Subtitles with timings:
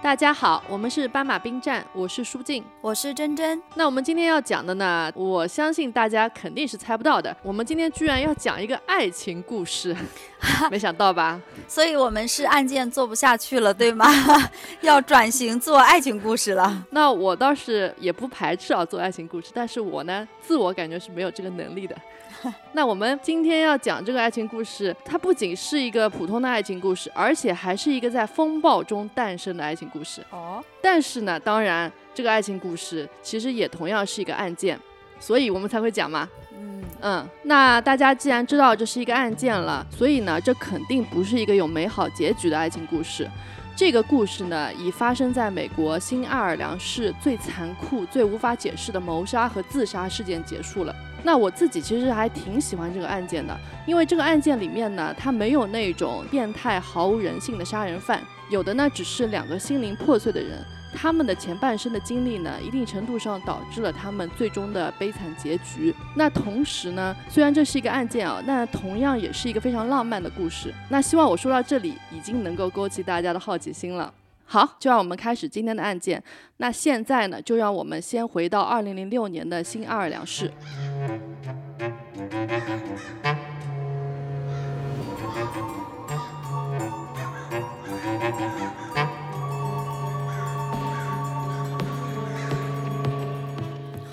[0.00, 2.64] 大家好，我们是斑马兵站，我是舒静。
[2.80, 7.36] 我是珍珍，那我们今天要讲的呢，我相信大家肯定是猜不到的。
[7.42, 9.94] 我们今天居然要讲一个爱情故事，
[10.70, 11.40] 没想到吧？
[11.66, 14.06] 所以我们是案件做不下去了，对吗？
[14.82, 16.86] 要转型做爱情故事了。
[16.90, 21.96] 那我倒是也不排斥啊做爱情故事，但是我呢，自我感觉是没有这个能力的。
[22.72, 30.22] 那我们今天要讲这个爱情故事，它不仅是一个普通的爱情故事，而且还是一个在风暴中诞生的爱情故事。
[30.30, 34.78] 哦，但是呢，当然这个爱情故事其实也同样是一个案件，
[35.18, 36.28] 所以我们才会讲嘛。
[36.56, 43.28] 嗯，嗯，那大家既然知道这是一个案件了，所以呢，这肯定不是一个有美好结局的爱情故事。
[43.78, 50.92] 这个故事呢，以发生在美国新奥尔良市最残酷、最无法解释的谋杀和自杀事件结束了。
[51.22, 53.56] 那我自己其实还挺喜欢这个案件的，
[53.86, 58.20] 因为这个案件里面呢，它没有那种变态、毫无人性的杀人犯，
[58.50, 60.58] 有的呢只是两个心灵破碎的人。
[61.00, 65.94] 他们的前半生的经历呢，一定程度上导致了他们最终的悲惨结局。
[66.16, 70.74] 那同时呢，虽然这是一个案件啊，那同样也是一个非常浪漫的故事。
[70.88, 74.12] 那希望我说到这里，已经能够勾起大家的好奇心了。
[74.44, 76.20] 好，就让我们开始今天的案件。
[76.56, 80.50] 那现在呢，就让我们先回到二零零六年的新奥尔良市。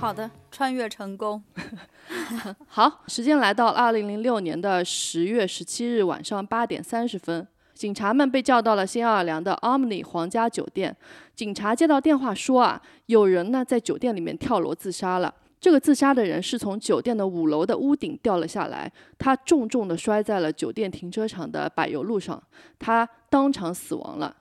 [0.06, 1.42] 好的，穿越成功。
[2.70, 10.96] 好，时间来到二零零六年的十月十七日晚上八点三十分，警察们被叫到了新奥尔良的 Omni 皇家酒店。
[11.34, 15.34] 警察接到电话说啊，有人呢在酒店里面跳楼自杀了。
[15.60, 22.40] 这个自杀的人是从酒店的五楼的屋顶掉了下来，他重重的摔在了酒店停车场的柏油路上，
[22.78, 24.36] 他当场死亡了。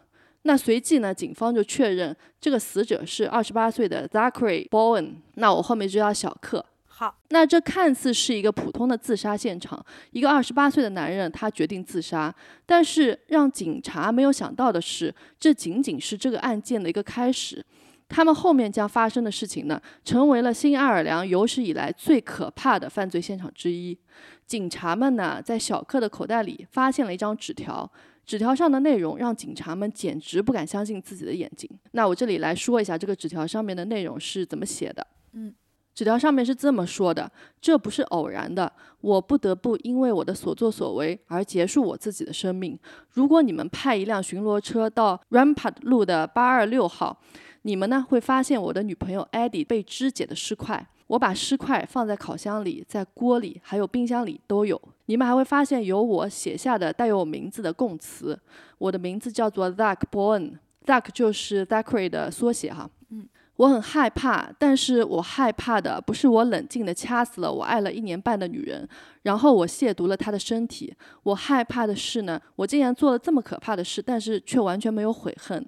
[0.46, 5.16] 那随即呢，警方就确认这个死者是二十八岁的 Zachary Bowen。
[5.34, 6.64] 那我后面就叫小克。
[6.86, 12.32] 好，那这看似是一个普通的自杀现场，一个二十八岁的男人他决定自杀，
[12.64, 17.64] 但是让警察没有想到的是，这仅仅是这个案件的一个开始。
[18.06, 23.98] 他们后面将发生的事情呢，成为了新奥尔良有史以来最可怕的犯罪现场之一。
[24.46, 27.90] 警察们呢，在小克的口袋里发现了一张纸条，
[28.24, 31.68] 纸条上的内容让警察们简直不敢相信自己的眼睛。
[31.92, 35.06] 那我这里来说一下这个纸条上面的内容是怎么写的。
[35.32, 35.54] 嗯，
[35.94, 37.30] 纸条上面是这么说的
[37.60, 42.78] ：“这不是偶然的，我不得不因为我的所作所为而结束我自己的生命。
[43.10, 47.20] 如果你们派一辆巡逻车到 Rampart 路的八二六号，
[47.62, 50.88] 你们呢会发现我的女朋友 Eddie 被肢解的尸块。
[51.06, 54.80] 我把尸块放在烤箱里、在锅里，还有冰箱里都有。
[55.06, 58.38] 你们还会发现有我写下的带有我名字的供词。
[58.78, 62.88] 我的名字叫做 Zach Bowen，Zach 就是 Zachary 的缩写哈。
[63.10, 68.88] 嗯，我很害怕，但是我害怕的不是我冷静的掐死了我爱了一年半的女人，
[69.22, 70.92] 然后我亵渎了她的身体。
[71.22, 75.64] 我害怕的是呢，我竟然做了这么可怕的事，但是却完全没有悔恨。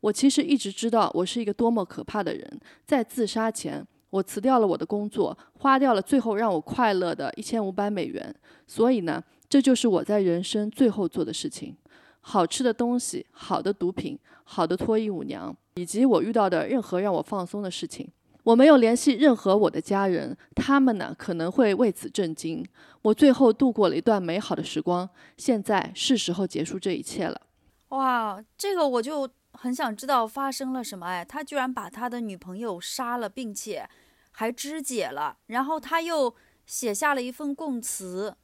[0.00, 2.60] 我其实一直知道我是一个多么可怕的人。
[2.84, 3.84] 在自杀前，
[4.14, 8.32] 我辞掉了我的工作，花掉了最后让我快乐的一千五百美元。
[8.64, 11.76] 所以呢，这就是我在人生最后做的事情。
[12.20, 18.08] 好吃的东西、好的毒品、好的脱衣舞娘，以及我遇到的任何让我放松的事情。
[18.44, 22.64] 我没有联系任何我的家人，他们呢可能会为此震惊。
[23.02, 27.40] 我最后度过了一段美好的时光，现在是时候结束这一切了。
[27.88, 31.06] 哇，这个我就很想知道发生了什么。
[31.06, 33.88] 哎，他居然把他的女朋友杀了，并且
[34.36, 36.34] 还肢解了，然后他又
[36.66, 38.34] 写下了一份供词，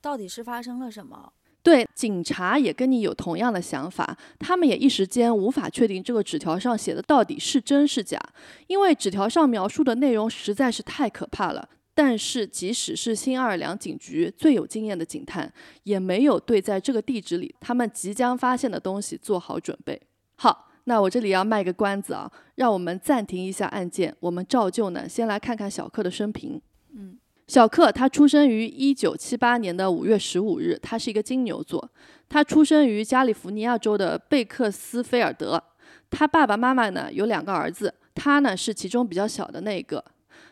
[0.00, 1.32] 到底是发生了什么？
[1.62, 8.20] 对，警察也跟你有同样的想法，他们也一时间无法确定这个纸条上写的到底是真是假，
[8.66, 11.68] 因为纸条上描述的内容实在是太可怕了。
[11.92, 15.50] 但是，即使是新奥尔良警局最有经验的警探，
[15.84, 20.00] 也没有对在这个地址里他们即将发现的东西做好准备。
[20.36, 26.60] 好，那我这里要卖个关子啊，让我们暂停一下案件，我们照旧呢，先来看看小克的生平。
[26.94, 27.18] 嗯。
[27.48, 31.88] 小克他出生于一九七八年的五月十五日，他是一个金牛座。
[32.28, 35.62] 他出生于加利福尼亚州的贝克斯菲尔德。
[36.10, 40.04] 他爸爸妈妈呢有两个儿子，他呢是其中比较小的那个。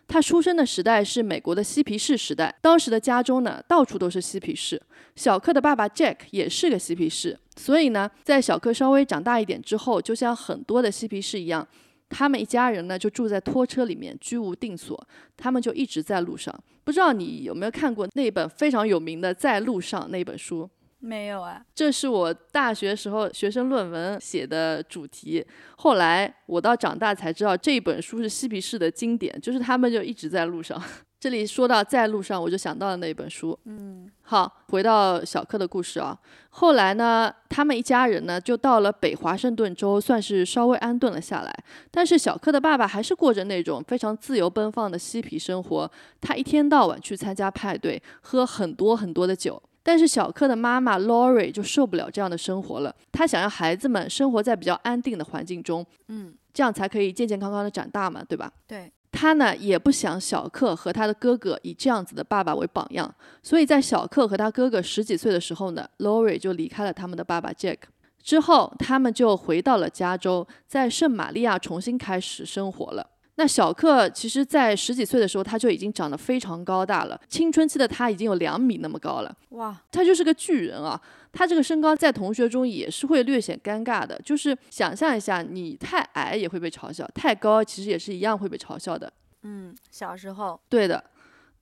[0.07, 4.81] 他出生的时代是美国的嬉皮士时代，当时的家中呢到处都是嬉皮士。
[5.17, 11.67] 小克的爸爸 Jack 也是个嬉皮士，所以呢，在小克稍微长大一点之后，就像很多的嬉皮士一样。
[12.11, 15.09] 他们一家人呢，就住在拖车里面，居无定所。
[15.37, 16.55] 他们就一直在路上。
[16.85, 20.69] 不知道你有没有看过那本非常有名的《在路上》那本书？
[21.01, 21.65] 没有啊。
[21.75, 25.45] 这是我大学时候学生论文写的主题。
[25.77, 30.81] 后来我到长大才知道，这本书是嬉皮士的经典，就是他们就一直在路上。
[31.25, 33.59] 这里说到在路上，我就想到了那本书。
[33.65, 36.15] 嗯，好，回到小克的故事啊。
[36.51, 41.65] 后来呢，他们一家人呢就到了北华盛顿州，算是稍微安顿了下来。
[41.91, 45.91] 但是小克的爸爸还是过着那种非常自由奔放的嬉皮生活，
[46.21, 49.63] 他一天到晚去参加派对，喝很多很多的酒。
[49.83, 58.53] 但是小克的妈妈 Lori 就受不了这样的生活了，她想让孩子们生活在比较安定的环境中，嗯，这样才可以健健康康的长大嘛，对吧？
[58.67, 58.93] 对。
[59.17, 67.79] 他呢也不想小克和他的哥哥以这样子的爸爸为榜样，所以在小克和他哥哥十几岁的时候呢，Lori 就离开了他们的爸爸 Jack。
[68.21, 73.11] 之后他们就回到了加州，在圣玛利亚重新开始生活了。
[73.37, 77.21] 那小克其实，在十几岁的时候，他就已经长得非常高大了。
[77.29, 81.01] 青春期的他已经有两米那么高了，哇，他就是个巨人啊！
[81.33, 84.17] 他这个身高在同学中也是会略显尴尬的。
[84.25, 89.13] 就是想象一下，你太矮也会被嘲笑，太高其实也是一样会被嘲笑的。
[89.43, 91.03] 嗯，小时候，对的。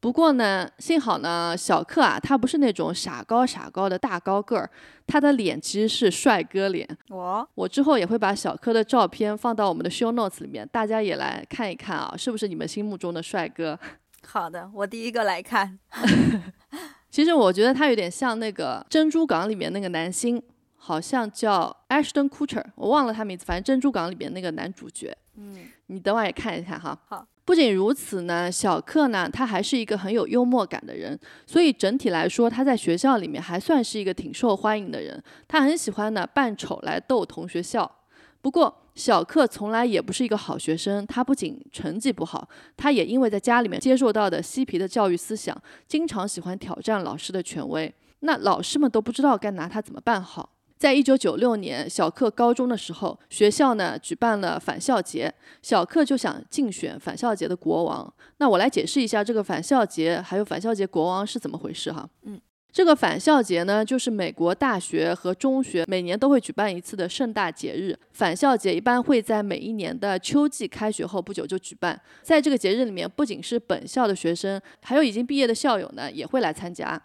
[0.03, 4.69] 不过呢，幸好呢，小克啊，他不是那种傻高傻高的大高个儿，
[5.07, 6.85] 他的脸其实是帅哥脸。
[7.09, 13.79] 我我之后也会把小克的照片放到我们的 show notes 里面，大家也来看一看啊，是不是你们心目中的帅哥？
[14.27, 15.79] 好的，我第一个来看。
[17.09, 20.43] 其实我觉得他有点像那个《珍珠港》里面那个男星，
[20.75, 25.17] 好像叫 Ashton Kutcher，我忘了他名字，反正《珍珠港》里面那个男主角。
[25.37, 26.99] 嗯，你等会儿也看一下哈。
[27.07, 27.25] 好。
[27.45, 35.21] 不仅如此呢，小克呢，他还是一个很有幽默感的人，所以整体来说，他在学校里面还算是一个挺受欢迎的人。
[35.49, 37.91] 他很喜欢呢扮丑来逗同学笑。
[38.41, 47.93] 不过，小克从来也不是一个好学生，他不仅成绩不好，他也因为在家里面接受到的嬉皮的教育思想，经常喜欢挑战老师的权威。
[48.21, 50.52] 那老师们都不知道该拿他怎么办好。
[50.83, 55.33] 在一九九六年，小克高中的时候，学校呢举办了返校节，
[55.63, 58.13] 小克就想竞选返校节的国王。
[58.39, 62.05] 那我来解释一下这个返校节还有返校节国王是怎么回事哈。
[62.25, 62.41] 嗯，
[62.73, 67.97] 这个返校节呢，就是美国大学和中学每年都会举办一次的盛大节日。
[68.11, 72.01] 返校节一般会在每一年的秋季开学后不久就举办。
[72.23, 77.01] 在这个节日里面，不仅是本校的学生，还有已经毕业的校友呢，也会来参加。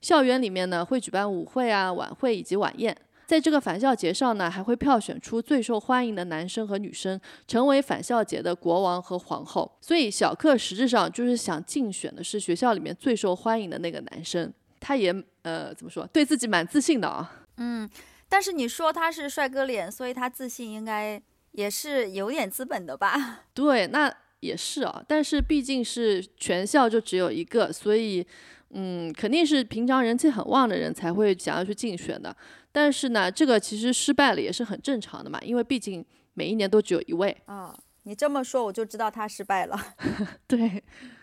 [0.00, 2.96] 校园里面呢，会举办舞会啊、晚会以及晚宴。
[3.30, 9.70] 在这个返校节上呢，还会票选出最受欢迎的男生和女生，成为返校节的国王和皇后。
[9.80, 14.52] 所以小克实质上就是想竞选的是学校里面最受欢迎的那个男生。
[14.80, 17.46] 他也呃怎么说，对自己蛮自信的啊。
[17.58, 17.88] 嗯，
[18.28, 21.22] 但是你说他是帅哥脸，所以他自信应该
[21.52, 23.44] 也是有点资本的吧？
[23.54, 25.00] 对，那也是啊。
[25.06, 28.26] 但是毕竟是全校就只有一个，所以
[28.72, 32.34] 嗯，肯定是平常人气很旺的人才会想要去竞选的。
[32.72, 37.36] 但是呢，这个其实失败了也是很正常的嘛，因为毕竟每一年都只有一位。
[37.46, 39.76] 啊，你这么说我就知道他失败了。
[40.46, 40.82] 对，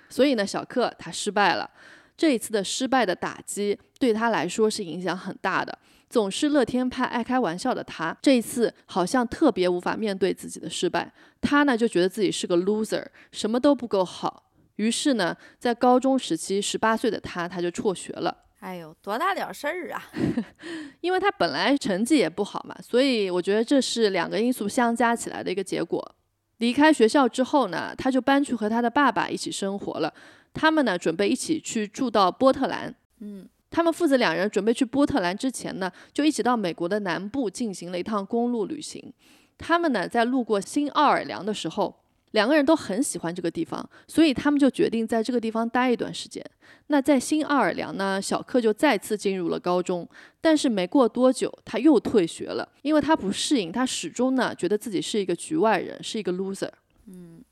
[0.09, 1.69] 所以呢，小克他失败了。
[2.17, 5.77] 这一次的失败的打击对他来说是影响很大的。
[6.09, 11.11] 总是乐天派、爱开玩笑的他，这一次好像特别无法面对自己的失败。
[11.41, 14.46] 他呢就觉得自己是个 loser，什么都不够好。
[14.77, 18.45] 于是呢，在高中时期，十八岁的他他就辍学了。
[18.59, 20.03] 哎呦，多大点事儿啊！
[21.01, 26.15] 因为他本来成绩也不好嘛，所以我觉得这是两个因素相加起来的一个结果。
[26.57, 30.11] 离开学校之后呢，他就搬去和他的爸爸一起生活了。
[30.55, 32.93] 他们呢，准备一起去住到波特兰。
[33.19, 39.13] 嗯，他们父子两人准备去波特兰之前呢，就一起到美国的南部进行了一趟公路旅行。
[39.57, 41.95] 他们呢，在路过新奥尔良的时候。
[42.31, 46.43] 两个人都很喜欢这个地方，所以他们就决定在这个地方待一段时间。
[46.87, 50.07] 那在新奥尔良呢，小克就再次进入了高中，
[50.41, 56.71] 但是没过多久他又退学了，因为他不适应，他始终呢觉得自己是一个局外人，是一个 loser。
[57.07, 57.43] 嗯，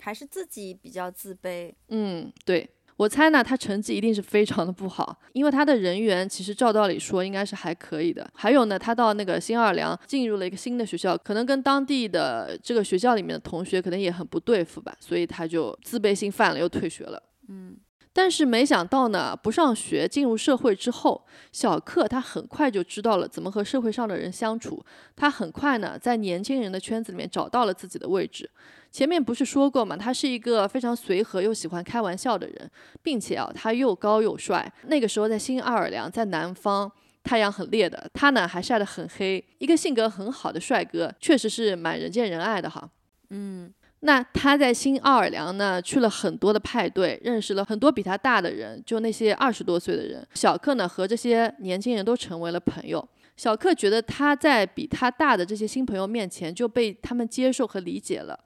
[0.00, 1.72] 还是自己比较自卑。
[1.88, 2.68] 嗯，对。
[2.98, 8.28] 我猜呢，他成绩一定是非常的不好，因为他的人缘其实照道理说应该是还可以的。
[8.34, 17.22] 还有呢，他到那个新奥尔良进入了一个新的学校，可能跟当地的这个学校里面的同学可能也很不对付吧，所以他就自卑心犯了，又退学了。
[17.48, 17.76] 嗯。
[18.10, 24.84] 但是没想到呢，不上学进入社会之后，小克他很快就知道了怎么和社会上的人相处。
[25.14, 28.50] 他很快呢，在年轻人的圈子里面找到了自己的位置。
[28.90, 32.70] 前面不是说过嘛，他是一个非常随和又喜欢开玩笑的人，
[33.02, 34.72] 并且啊，他又高又帅。
[34.86, 36.90] 那个时候在新奥尔良，在南方，
[37.22, 39.44] 太阳很烈的，他呢还晒得很黑。
[39.58, 42.88] 一个性格很好的帅哥，确实是蛮人见人爱的哈。
[43.30, 43.72] 嗯。
[44.02, 50.24] 那他在新奥尔良呢，去了很多的派对，认识了很多比他大的人，就那些二十多岁的人。
[50.34, 53.04] 小克呢，和这些年轻人都成为了朋友。
[53.36, 58.38] 小克觉得他在比他大的这些新朋友面前就被他们接受和理解了。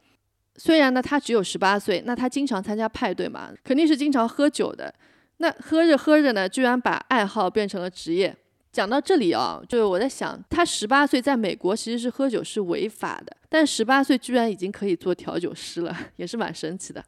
[0.57, 4.93] 虽然呢，他只有十八岁，那他经常参加派对嘛，肯定是经常喝酒的。
[5.39, 8.37] 那喝着喝着呢，居然把爱好变成了职业。
[8.71, 17.05] 讲到这里啊，就是我在想，他十八岁在美国其实是喝酒是违法的，但十八岁居然已经可以做调酒师了，也是蛮神奇的。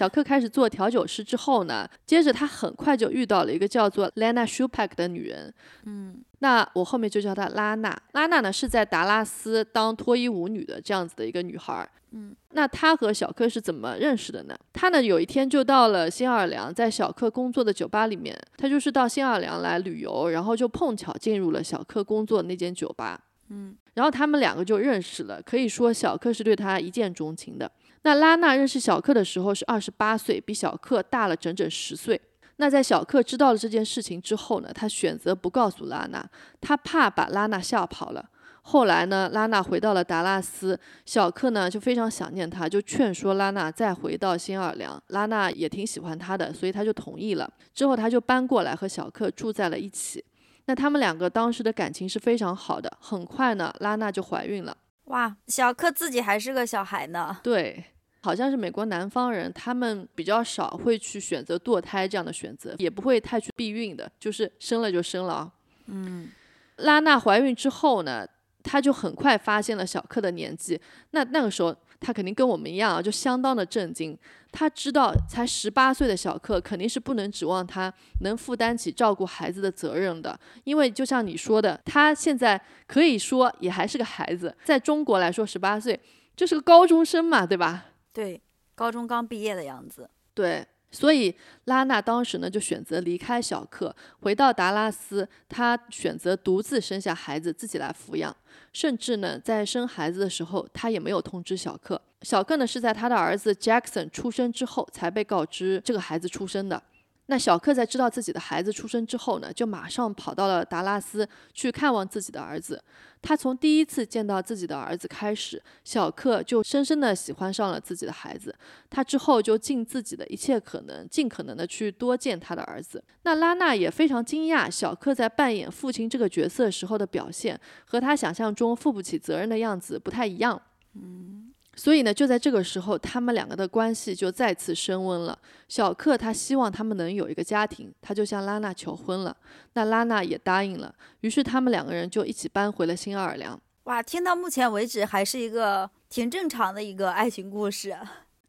[0.00, 5.52] 小克开始做调酒师之后呢，接着他很快就遇到了一个叫做 Lana Shupak 的女人。
[5.84, 7.94] 嗯，那我后面就叫她拉娜。
[8.12, 11.86] 拉娜呢是在达拉斯当脱衣舞女的这样子的一个女孩。
[12.12, 14.56] 嗯，那她和小克是怎么认识的呢？
[14.72, 23.20] 她呢有一天就到了新奥尔良，在小克工作的酒吧里面，她就是到新奥尔良来旅游，然后就碰巧进入了小克工作的那间酒吧。
[23.50, 27.70] 嗯，然后他们两个就认识了，可以说小克是对她一见钟情的。
[28.02, 32.20] 那拉娜认识小克的时候是二十八岁，比小克大了整整十岁。
[32.56, 36.26] 那在小克知道了这件事情之后呢，他选择不告诉拉娜，
[36.60, 38.24] 他怕把拉娜吓跑了。
[38.62, 45.02] 后来呢，拉娜回到了达拉斯，小克呢就非常想念他，就劝说拉娜再回到新奥尔良。
[45.08, 47.50] 拉娜也挺喜欢他的，所以他就同意了。
[47.74, 50.22] 之后他就搬过来和小克住在了一起。
[50.66, 52.92] 那他们两个当时的感情是非常好的。
[53.00, 54.76] 很快呢，拉娜就怀孕了。
[55.10, 57.36] 哇，小克自己还是个小孩呢。
[57.42, 57.84] 对，
[58.22, 65.52] 好像是美国南方人，他们比较少会去选择堕胎这样的选择，也不会太去避孕的，就是生了就生了啊。
[65.86, 66.28] 嗯，
[66.76, 68.24] 拉娜怀孕之后呢，
[68.62, 70.80] 她就很快发现了小克的年纪。
[71.10, 74.18] 那那个时候，她肯定跟我们一样啊，就相当的震惊。
[74.52, 77.92] 他知道，才十八岁的小克肯定是不能指望他
[78.22, 86.00] 能负担起照顾孩子的责任的，因为就像你说的，他现在可以说也还是个孩子，在中国来说，十八岁
[86.34, 87.86] 就是个高中生嘛，对吧？
[88.12, 88.40] 对，
[88.74, 90.10] 高中刚毕业的样子。
[90.34, 90.66] 对。
[90.90, 95.28] 所以拉娜当时呢就选择离开小克，回到达拉斯。
[95.48, 98.34] 她选择独自生下孩子，自己来抚养。
[98.72, 102.00] 甚至呢，在生孩子的时候，她也没有通知小克。
[102.22, 106.82] 小克呢是在他的儿子 Jackson 出生之后才被告知这个孩子出生的。
[107.30, 112.82] 那小克在知道自己的孩子出生之后呢，就马上跑到了达拉斯去看望自己的儿子。
[113.22, 118.52] 他从第一次见到自己的儿子开始，小克就深深的喜欢上了自己的孩子。
[118.90, 123.00] 他之后就尽自己的一切可能，尽可能的去多见他的儿子。
[123.22, 130.60] 那拉娜也非常惊讶，小克在扮演父亲这个角色时候的表现，和他想象中负不起责任的样子不太一样。
[130.94, 131.49] 嗯。
[131.80, 135.38] 所以呢，就在这个时候，他们两个的关系就再次升温了。
[135.66, 139.34] 小克他希望他们能有一个家庭，他就向拉娜求婚了。
[139.72, 143.58] 那拉娜也答应了，于是他们两个人就一起搬回了新奥尔良。
[143.84, 147.96] 哇，听到目前为止还是一个挺正常的一个爱情故事。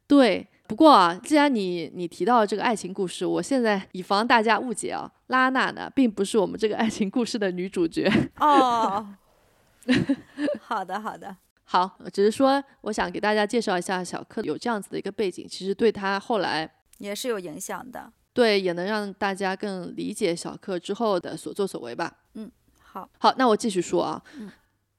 [0.06, 8.12] 对，不过啊，既然你你提到这个爱情故事，我现在以防大家误解啊，拉娜呢并不是我们这个爱情故事的女主角。
[8.36, 9.06] 哦，
[10.60, 11.34] 好 的好的。
[11.72, 18.12] 好，只是说我想给大家介绍一下小克有这样子的一个背景，其实对他后来也是有影响的。
[18.34, 22.14] 对，也能让大家更理解小克之后的所作所为吧。
[22.34, 24.22] 嗯，好，好，那我继续说啊。
[24.38, 24.50] 嗯，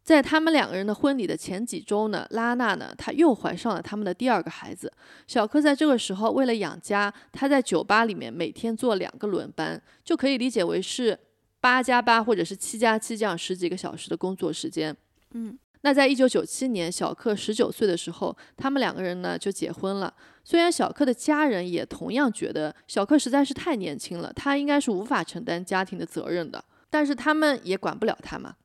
[0.02, 4.92] 在他们两个人的婚礼的前几周呢，拉娜呢，她又怀上了他们的第二个孩子。
[5.28, 11.20] 小克在这个时候为了养家，他在酒吧里面每天做两个轮班，就可以理解为是
[11.62, 14.98] 八加八或者是七加七这样十几个小时的工作时间。
[15.34, 15.56] 嗯。
[15.86, 20.14] 那在一九九七年，小克十九岁的时候，他们两个人呢就结婚了。
[20.46, 28.56] 虽然小克的家人也同样觉得小克实在是太年轻了，他应该是无法承担家庭的责任的，但是他们也管不了他嘛。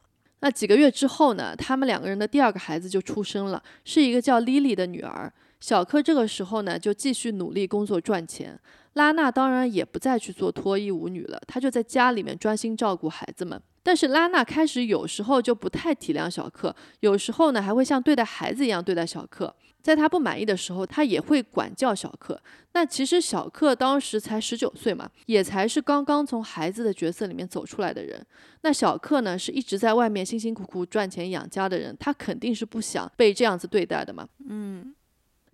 [0.40, 5.32] 那几个月之后呢，他们两个人的第二个孩子就出生了，是一个叫莉莉的女儿。
[5.58, 8.56] 小克这个时候呢就继续努力工作赚钱，
[8.98, 13.60] 拉娜当然也不再去做脱衣舞女了，她就在家里面专心照顾孩子们。
[13.84, 19.54] 但是拉娜开始有时候就不太体谅小克，有时候呢还会像对待孩子一样对待小克。
[19.80, 22.38] 在她不满意的时候，她也会管教小克。
[22.72, 28.20] 那其实小克当时才十九岁嘛，也才是刚刚从孩子的角色里面走出来的人。
[28.62, 34.28] 那小克呢是一直在外面辛辛苦苦赚钱养家的人，他肯定是不想被这样子对待的嘛。
[34.48, 34.92] 嗯，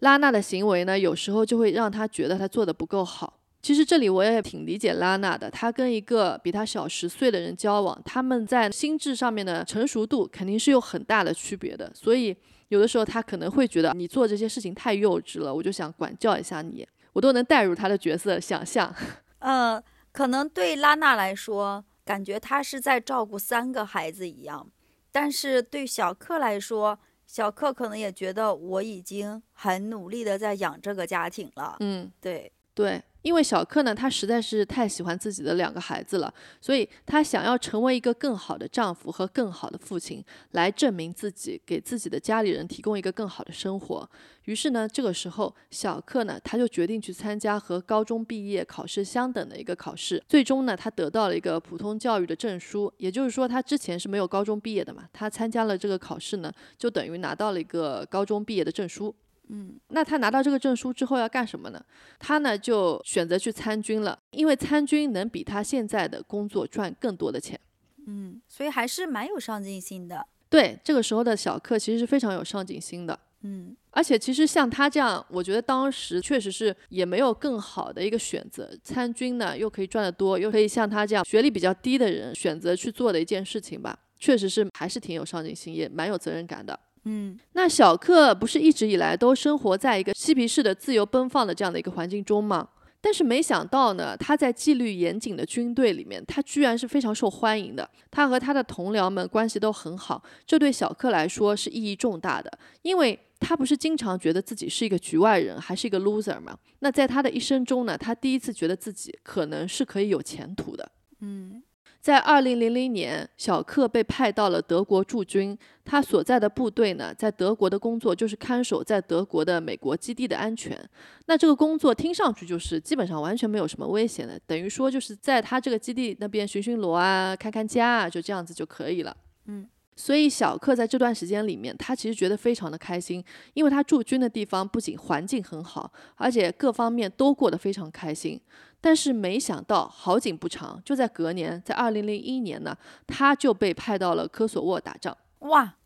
[0.00, 3.40] 拉娜的行为呢，有时候就会让他觉得他做的不够好。
[3.62, 12.36] 其实这里我也挺理解拉娜的，她跟一个比她小十岁的人交往，他们在心智上面的成熟度肯定是有很大的区别的，所以
[12.68, 18.94] 有的时候她可能会觉得你做这些事情太幼稚了，我就想管教一下你，我都能带入她的角色想象。
[19.40, 19.82] 呃，
[20.12, 24.68] 可能对拉娜来说，感觉她是在照顾三个孩子一样，
[25.10, 31.76] 但是对小克来说，小克可能也觉得我已经很努力的在养这个家庭了。
[31.80, 44.06] 嗯，对，对，因为小克呢，他实在是太喜欢自己的两个孩子了，所以他想要成为一个更好的丈夫和更好的父亲，来证明自己，给自己的家里人提供一个更好的生活。
[44.44, 50.22] 于是呢，这个时候小克呢，他就决定去参加和高中毕业考试相等的一个考试。
[50.28, 55.08] 最终呢，他得到了一个普通教育的证书，也就是说，他之前是没有高中毕业的嘛。
[55.14, 59.14] 他参加了这个考试呢，就等于拿到了一个高中毕业的证书。
[59.48, 61.84] 嗯，那他拿到这个证书之后要干什么呢？
[62.18, 67.58] 他呢就选择去参军了，因为参军能比他现在的工作赚更多的钱。
[68.06, 70.26] 嗯，所以还是蛮有上进心的。
[70.48, 73.18] 对，这个时候的小克其实是非常有上进心的。
[73.42, 78.70] 嗯，而且其实像他这样，我觉得当时确实是也没有更好的一个选择。
[78.82, 86.78] 参军呢，又可以赚得多，又可以像他这样学历比较低的人选择去做的一件事情吧，确实是还是挺有上进心，也蛮有责任感的。
[87.04, 92.68] 嗯，那小克不是一直以来都生活在一个嬉皮士的自由奔放的这样的一个环境中吗？
[93.00, 97.86] 但是没想到呢，他在纪律严谨的军队里面，他居然是非常受欢迎的。
[98.10, 106.56] 他和他的同僚们关系都很好，这对小克来说是意义重大的，因为他不是经常觉得自己是一个局外人，还是一个 loser 吗？
[106.78, 110.90] 那在他的一生中呢，他第一次觉得自己可能是可以有前途的。
[111.20, 111.62] 嗯，
[112.04, 115.58] 在二零零零年，小克被派到了德国驻军。
[115.86, 120.78] 他所在的部队呢，在德国的工作就是看守在德国的美国基地的安全。
[121.24, 129.16] 那这个工作听上去就是基本上完全没有什么危险的，等于说就是在他这个基地那边巡巡逻啊、看看家啊，就这样子就可以了。
[129.46, 138.38] 嗯，所以小克在这段时间里面，他其实觉得非常的开心，因为他驻军的地方不仅环境很好，而且各方面都过得非常开心。
[138.84, 142.76] 但是没想到好景不长，就在隔年，在二零零一年呢，
[143.06, 145.16] 他就被派到了科索沃打仗。
[145.38, 145.76] 哇，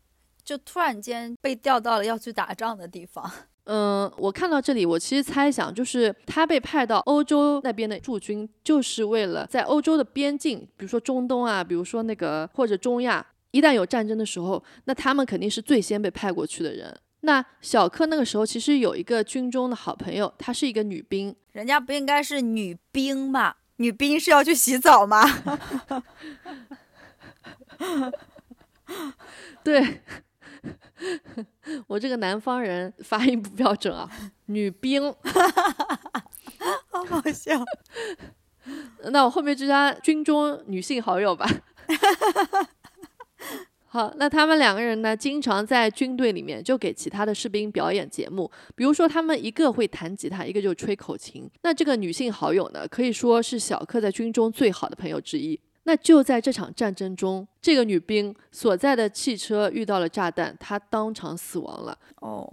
[0.43, 3.31] 就突然间被调到了要去打仗的地方。
[3.63, 16.93] 嗯，我看到这里，我其实猜想，就是他被派到欧洲那边的驻军，就是为了在欧洲的边境，比如说中东啊，比如说那个或者中亚，一旦有战争的时候，那他们肯定是最先被派过去的人。
[17.21, 23.55] 那小柯那个时候其实有一个军中的好朋友，她是一个女兵，人家不应该是女兵吗？
[23.77, 25.23] 女兵是要去洗澡吗？
[29.63, 30.01] 对，
[31.87, 34.09] 我这个南方人发音不标准啊，
[34.47, 35.13] 女兵，
[36.89, 37.63] 好好笑。
[39.11, 41.47] 那我后面就加军中女性好友吧。
[43.91, 51.49] 好，那他们两个人呢，经常在军队里面就给其他的士兵表演节目，比如说他们一个会弹吉他，一个就吹口琴。
[51.63, 55.59] 那这个女性好友呢，可以说是小克在军中最好的朋友之一。
[55.85, 61.97] 那就在这场战争中，这个女兵所在的汽车遇到了炸弹，她当场死亡了。
[62.17, 62.47] 哦，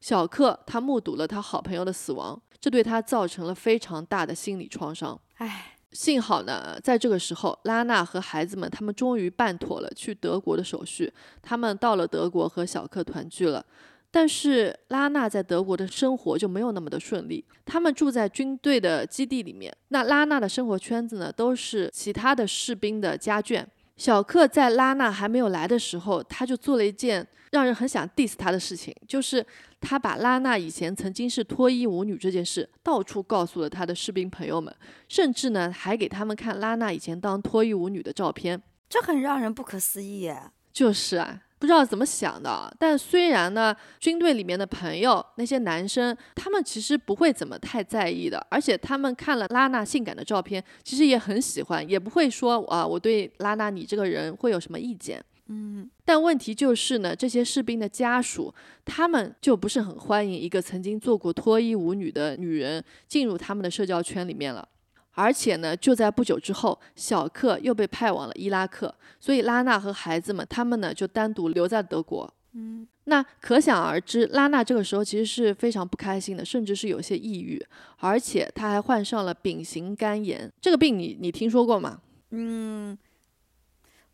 [0.00, 5.20] 小克他目睹了他好朋友的死亡，这对他造成了非常大的心理创伤。
[5.34, 13.64] 唉，幸好呢，在这个时候，拉娜和孩子们他们终于办妥了去德国的手续，他们到了德国和小克团聚了。
[14.10, 17.44] 但是拉娜在德国的生活就没有那么的顺利。
[17.66, 23.64] 他们住在军队的基地里面，那拉娜的生活圈子呢，都是其他的士兵的家眷。
[23.96, 29.44] 小克在拉娜还没有来的时候，他就做了一件让人很想 diss 他的事情，就是
[29.80, 34.74] 他把拉娜以前曾经是脱衣舞女这件事到处告诉了他的士兵朋友们，
[35.08, 38.62] 甚至呢还给他们看拉娜以前当脱衣舞女的照片。
[38.88, 40.50] 这很让人不可思议耶。
[40.72, 41.42] 就是啊。
[41.60, 55.20] 不知道怎么想的，但虽然呢，军队里面的朋友那些男生，他们其实不会怎么太在意的，而且他们看了拉娜性感的照片，其实也很喜欢，也不会说啊，我对拉娜你这个人会有什么意见。
[55.48, 64.68] 嗯，但问题就是呢，这些士兵的家属，他们就不是很欢迎一个曾经做过脱衣舞女的女人进入他们的社交圈里面了。
[65.12, 72.32] 而且呢，就在不久之后，小克又被派往了伊拉克，所以拉娜和孩子们他们呢就单独留在德国。
[72.52, 77.60] 嗯，那可想而知，拉娜这个时候其实是非常不开心的，甚至是有些抑郁，
[77.98, 80.52] 而且她还患上了丙型肝炎。
[80.60, 82.00] 这个病你你听说过吗？
[82.30, 82.96] 嗯，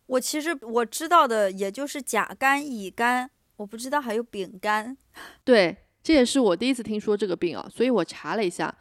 [0.06, 4.96] 我其实我知道的也就是甲肝、乙肝，我不知道还有丙肝。
[5.44, 8.74] 对，这也是我第一次听说这个病啊，所以我查了一下。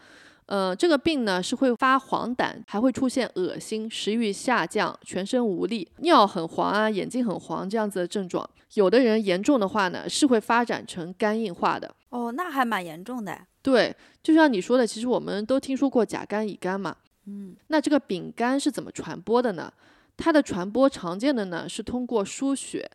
[0.48, 8.48] 呃，这个病呢是会发黄疸，还会出现恶心、食欲下降、全身无力、尿很黄啊、眼睛很黄这样子的症状。
[8.74, 11.96] 有的人严重的话呢，是会发展成肝硬化的。
[12.10, 13.40] 哦，那还蛮严重的。
[13.62, 16.98] 对，就像你说的，其实我们都听说过甲肝、乙肝嘛。
[17.26, 19.72] 嗯，那这个丙肝是怎么传播的呢？
[20.18, 22.90] 它的传播常见的呢是通过输血。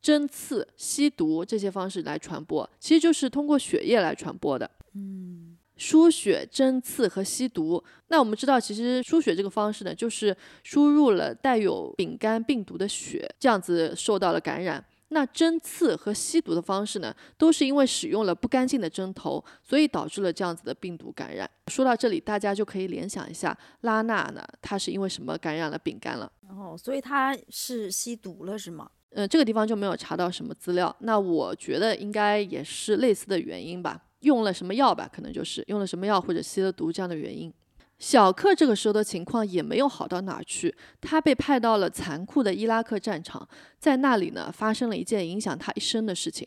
[0.00, 4.68] 针刺、吸毒这些方式来传播，其实就是通过血液来传播的。
[4.94, 7.80] 嗯，输血、针刺和吸毒。
[8.08, 14.84] 那我们知道，其实输血这个方式呢，就是输入了带有丙肝病毒的血，这样子受到了感染。
[15.12, 21.48] 那针刺和吸毒的方式呢，都是因为使用了不干净的针头，所以导致了这样子的病毒感染。
[21.68, 26.32] 说到这里，大家就可以联想一下，拉娜呢，她是因为什么感染了丙肝了？
[26.48, 28.90] 哦，所以她是吸毒了是吗？
[29.10, 30.94] 嗯，这个地方就没有查到什么资料。
[31.00, 37.52] 那我觉得应该也是类似的原因吧，用了什么药吧，可能就是用了什么药或者吸了毒这样的原因。
[38.02, 46.44] 小克这个时候的情况也没有好到哪儿去，他被派到了残酷的伊拉克战场，在那里呢发生了一件影响他一生的事情。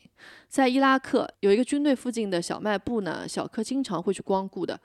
[0.49, 4.77] 在伊拉克有一个军队附近的小卖部呢，小克经常会去光顾的。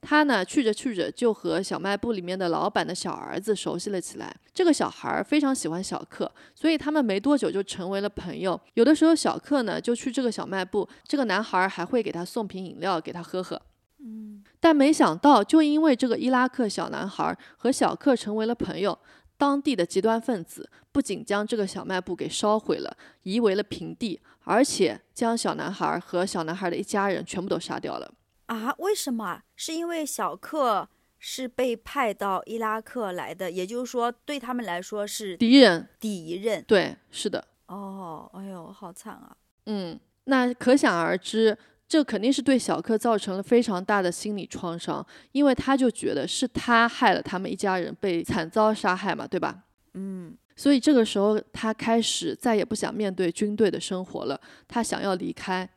[0.00, 4.34] 他呢去着去着就和小卖部里面的老板的小儿子熟悉了起来。
[4.52, 8.60] 这个小孩儿非常喜欢小克，所以他们没多久就成为了朋友。
[8.74, 13.62] 有的时候小克呢就去这个小卖部，这个男孩儿还会给他送瓶饮料给他喝喝。
[14.08, 18.96] 嗯，但没想到，就因为这个伊拉克小男孩和小克成为了朋友，
[19.36, 28.14] 当地的极端分子不仅将这个小卖部给烧毁了，夷为了平地，而且将小男孩和小男孩的一家人全部都杀掉了。
[28.46, 29.42] 啊，为什么？
[29.56, 30.88] 是因为小克
[31.18, 36.64] 是被派到伊拉克来的，也就是说对他们来说是敌人，敌人。
[36.68, 39.36] 对，是的，哦，哎呦，好惨啊！
[39.66, 41.58] 嗯，那可想而知。
[41.88, 49.64] 这肯定是对小克造成了非常大的心理创伤，因为他就觉得是他害了他们一家人被惨遭杀害嘛，对吧？
[49.94, 55.68] 嗯，所以这个时候他开始再也不想面对军队的生活了，他想要离开。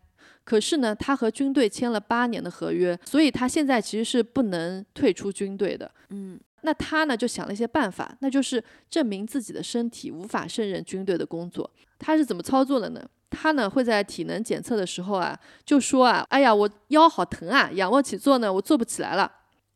[0.50, 5.92] 可是呢，他和军队签了八年的合约，所以他现在其实是不能退出军队的。
[6.10, 11.70] 嗯，那他呢就想了一些办法，那就是证明自己的身体无法胜任军队的工作。
[12.00, 13.08] 他是怎么操作的呢？
[13.30, 19.32] 他呢会在体能检测的时候啊，就说啊，哎呀，我腰好疼啊，仰卧起坐呢我做不起来了。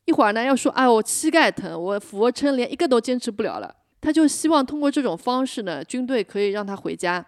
[0.06, 3.76] 一会儿呢要说，哎，我膝盖疼，我俯卧撑连一个都坚持不了了。
[4.02, 7.24] 他就希望通过这种方式呢，军队可以让他回家，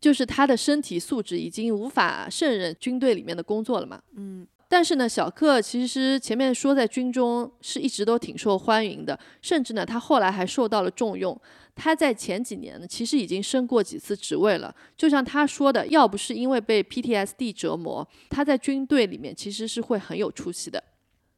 [0.00, 4.00] 就是他的身体素质已经无法胜任军队里面的工作了嘛。
[4.16, 11.38] 嗯，但是呢，小克其实前面说在军中是一直都挺受欢迎的，甚至呢他后来还受到了重用。
[11.76, 14.74] 他在前几年呢，其实已经升过几次职位了。
[14.96, 20.82] 就像他说的，要不是因为被 PTSD 折磨，他在军队里面其实是会很有出息的。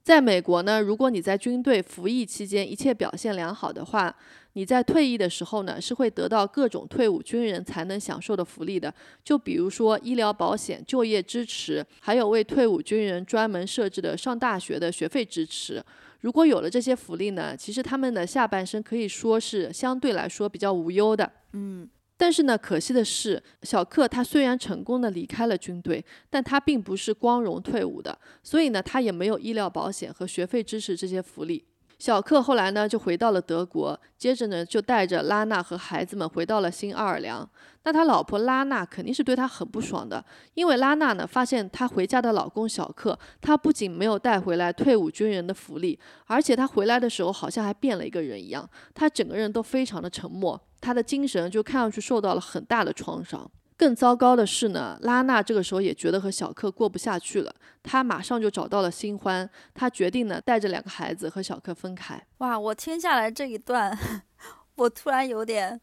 [0.03, 4.13] 在美国呢，如果你在军队服役期间一切表现良好的话，
[4.55, 8.93] 你在退役的时候呢，是会得到各种退伍军人才能享受的福利的。
[9.25, 15.83] 就比如说医疗保险、就业支持，还有为退伍军人专门设置的上大学的学费支持。
[16.21, 21.33] 如果有了这些福利呢，其实他们的下半生可以说是相对来说比较无忧的。
[21.53, 21.89] 嗯。
[22.15, 31.65] 但是呢，可惜的是，小克他虽然成功的离开了军队，但他并不是光荣退伍的，所以呢，他也没有医疗保险和学费支持这些福利。
[32.03, 37.49] 小克后来呢，就回到了德国，接着呢，就带着拉娜和孩子们回到了新奥尔良。
[37.85, 53.49] 那他老婆拉娜肯定是对他很不爽的，因为拉娜呢，发现她回家的老公小克，他不仅没有带回来退伍军人的福利，而且他回来的时候好像还变了一个人一样，他整个人都非常的沉默，他的精神就看上去受到了很大的创伤。
[53.83, 62.25] 更糟糕的是呢，拉娜这个时候也觉得和小克过不下去了，她马上就找到了新欢，她决定呢带着两个孩子和小克分开。
[62.39, 63.99] 哇，我听下来这一段，
[64.77, 65.81] 我突然有点，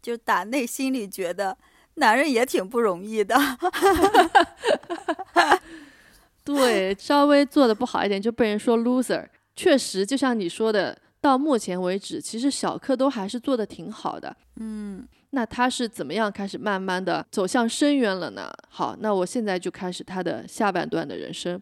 [0.00, 1.58] 就打内心里觉得
[1.96, 3.36] 男人也挺不容易的。
[6.42, 9.28] 对，稍微做的不好一点就被人说 loser。
[9.54, 14.34] 确实，就像你说的，到目前为止，其实小克都还是做的挺好的。
[14.56, 15.06] 嗯。
[15.34, 18.52] 那他是怎么样开始慢慢的走向深渊了呢？
[18.68, 21.60] 好，那我现在就开始他的下半段的人生。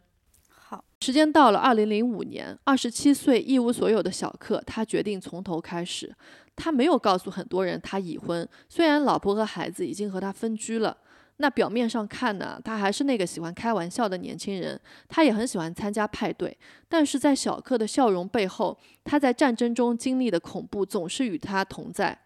[0.48, 6.12] 好，时间到了二零零五年，二十七岁一无所有的小克，他决定从头开始。
[6.56, 10.96] 他没有告诉很多人他已婚，虽然老婆和孩子已经和他分居了。
[11.37, 14.78] 那表面上看呢，他还是那个喜欢开玩笑的年轻人，
[15.09, 16.54] 他也很喜欢参加派对。
[16.88, 22.18] 但是在小克的笑容背后，他在战争中经历的恐怖总是与他同在。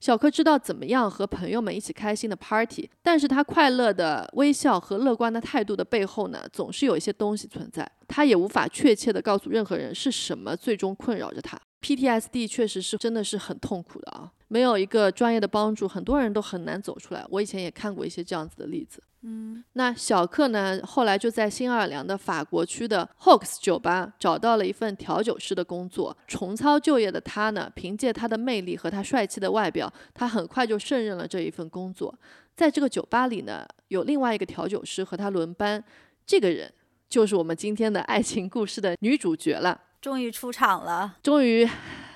[0.00, 11.58] 小柯知道怎么样和朋友们一起开心的 party，但是他快乐的微笑和乐观的态度的背后呢，总是有一些东西存在，他也无法确切的告诉任何人是什么最终困扰着他。
[11.80, 17.24] PTSD 确实是真的是很痛苦的啊，没有一个专业的帮助，很多人都很难走出来。
[17.30, 19.00] 我以前也看过一些这样子的例子。
[19.28, 26.16] 嗯，那小克呢，后来就在新奥尔良的法国区的 Hawks 酒吧找到了一份调酒师的工作。
[26.28, 32.16] 重操旧业的他呢，凭借他的魅力和他帅气的外表，他很快就胜任了这一份工作。
[32.54, 35.82] 在这个酒吧里呢，有另外一个调酒师和他轮班，
[36.24, 36.72] 这个人
[37.08, 39.80] 就是我们今天的爱情故事的女主角了。
[40.00, 41.68] 终于出场了，终于，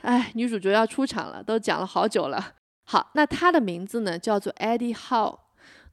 [0.02, 2.54] 哎，女主角要出场了，都讲了好久了。
[2.84, 5.36] 好，那她的名字呢叫做 Eddie Howe，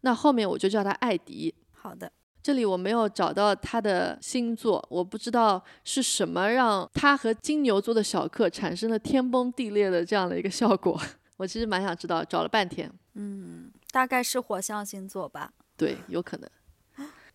[0.07, 1.53] 那后面我就叫他艾迪。
[1.73, 2.09] 好的，
[2.41, 10.97] 这里我没有找到他的星座，我不知道是什么让他和金牛座的小克产生了天崩地裂的这样的一个效果。
[11.35, 12.89] 我其实蛮想知道，找了半天。
[13.15, 15.51] 嗯，大概是火象星座吧。
[15.75, 16.49] 对，有可能。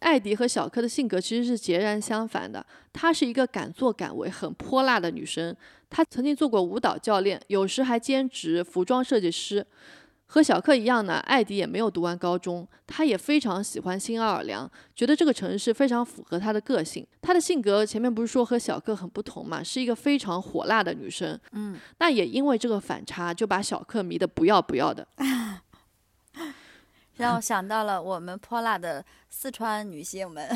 [0.01, 2.65] 艾迪和小柯的性格其实是截然相反的。
[2.91, 5.55] 她是一个敢作敢为、很泼辣的女生。
[5.91, 9.65] 她曾经做过舞蹈教练，有时还兼职服装设计师。
[10.33, 12.67] 和小克一样呢，艾迪也没有读完高中。
[12.87, 17.07] 他也非常喜欢新奥尔良，觉得这个城市非常符合他的个性。
[17.21, 21.39] 他的性格前面不是说和小克很不同嘛，是一个非常火辣的女生。
[21.51, 25.07] 嗯，那也因为这个反差，就把小克迷得不要不要的。
[27.17, 30.49] 让我想到了我们泼辣的四川女性们。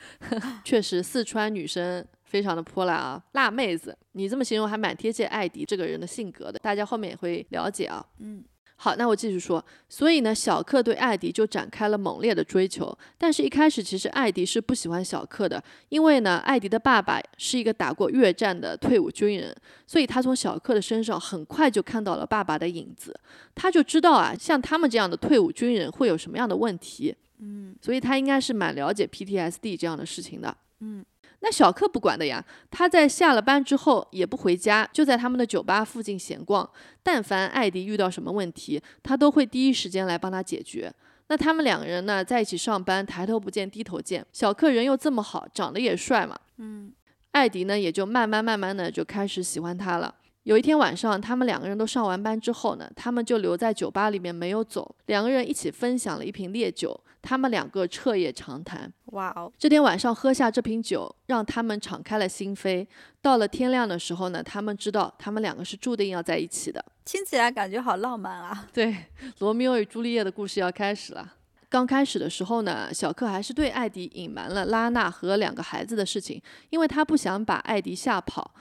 [0.64, 3.94] 确实，四川女生非常的泼辣啊，辣妹子。
[4.12, 8.02] 你这么形容还蛮贴切艾迪这个人的性格的，大家后面也会了解啊。
[8.20, 8.42] 嗯。
[8.82, 9.62] 好，那我继续说。
[9.90, 12.96] 所以呢，小克对艾迪就展开了猛烈的追求。
[13.18, 19.54] 但是，一开始其实艾迪是不喜欢小克的，因为呢，艾迪的爸爸是一个打过越战的退伍军人，
[19.86, 23.14] 所以他从小克的身上很快就看到了爸爸的影子。
[23.54, 27.14] 他就知道啊，像他们这样的退伍军人会有什么样的问题。
[27.40, 30.56] 嗯，所以他应该是蛮了解 PTSD 这样的事情的。
[30.80, 31.04] 嗯。
[31.42, 36.68] 那小克不管的呀，他在下了班之后也不回家，就在他们的酒吧附近闲逛。
[37.02, 40.92] 但凡艾迪遇到什么问题，他都会第一时间来帮他解决。
[41.28, 44.24] 那他们两个人呢，在一起上班，抬头不见低头见。
[44.32, 46.92] 小克人又这么好，长得也帅嘛，嗯，
[47.30, 50.14] 艾迪呢也就慢慢慢慢的就开始喜欢他了。
[50.44, 56.98] 有一天晚上，他们两个人都上完班之后呢，他们就留在酒吧里面没有走，两个人一起分享了一瓶烈酒。
[57.22, 59.52] 他们两个彻夜长谈，哇哦！
[59.58, 62.86] 这天晚上喝下这瓶酒，让他们敞开了心扉。
[63.20, 66.82] 到了天亮的时候呢，他们知道他们两个是注定要在一起的。
[67.04, 68.66] 听起来感觉好浪漫啊！
[68.72, 68.96] 对，
[69.40, 71.34] 罗密欧与朱丽叶的故事要开始了。
[71.68, 78.54] 刚开始的时候呢，小克还是对艾迪隐瞒了拉娜和两个孩子的事情，因为他不想把艾迪吓跑。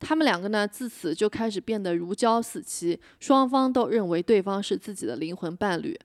[0.00, 5.96] 他们两个呢，自此就开始变得如胶似漆，双方都认为对方是自己的灵魂伴侣。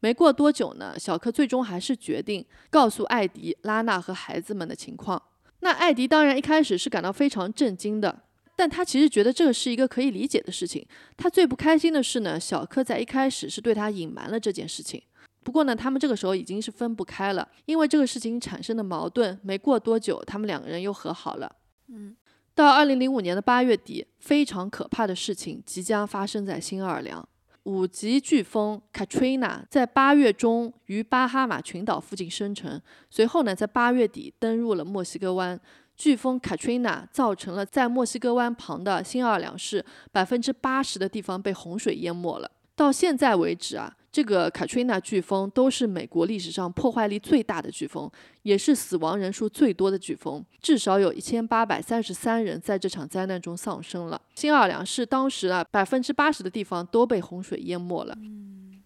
[0.00, 5.22] 没过多久呢，小克最终还是决定告诉艾迪、拉娜和孩子们的情况。
[5.60, 8.22] 那艾迪当然一开始是感到非常震惊的，
[8.56, 10.86] 但他其实觉得这个是一个可以理解的事情。
[11.16, 15.02] 他最不开心的是呢，小克在一开始是对他隐瞒了这件事情。
[15.42, 21.56] 不过呢，他们这个时候已经是分不开了，因为这个事情产生的矛盾，没过多久，他们两个人又和好了。
[21.88, 22.16] 嗯，
[22.60, 27.26] 到二零零五年的八月底，非常可怕的事情即将发生在新奥尔良。
[27.62, 35.58] 五级飓风 Katrina 在八月中于巴哈马群岛附近生成，随后呢，在八月底登陆了墨西哥湾。
[35.98, 42.50] 飓风 Katrina 造成了在墨西哥湾旁的新奥尔良市百分之八十的地方被洪水淹没了。
[42.74, 43.94] 到现在为止啊。
[44.12, 48.10] 这个卡翠娜飓风都是美国历史上破坏力最大的飓风，
[48.42, 54.20] 也是死亡人数最多的飓风，至少有一千八百三十三人在这场灾难中丧生了。
[54.34, 58.16] 新奥尔良市当时啊，百分之八十的地方都被洪水淹没了。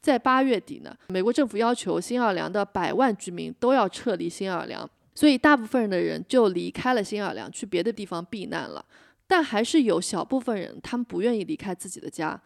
[0.03, 8.85] 在八月底呢，美国政府要求新奥尔良的百万居民都要撤离新奥尔良，所以大部分的人就离开了新奥尔良，去别的地方避难了。
[9.27, 12.39] 但还是有小部分人，他们不愿意离开自己的家。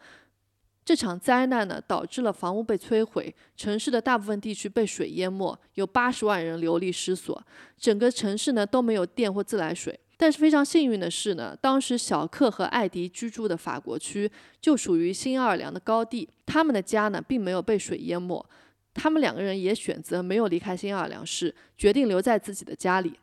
[0.89, 7.39] 这场灾难呢，导致了房屋被摧毁，城市的大部分地区被水淹没，有八十万人流离失所，
[7.77, 9.99] 整个城市呢都没有电或自来水。
[10.17, 14.27] 但是非常幸运的是呢，当时小克和艾迪居住的法国区
[14.59, 18.43] 就属于新奥尔良的高地，他们的家呢并没有被水淹没，
[18.95, 23.13] 他们两个人也选择没有离开新奥尔良市，决定留在自己的家里。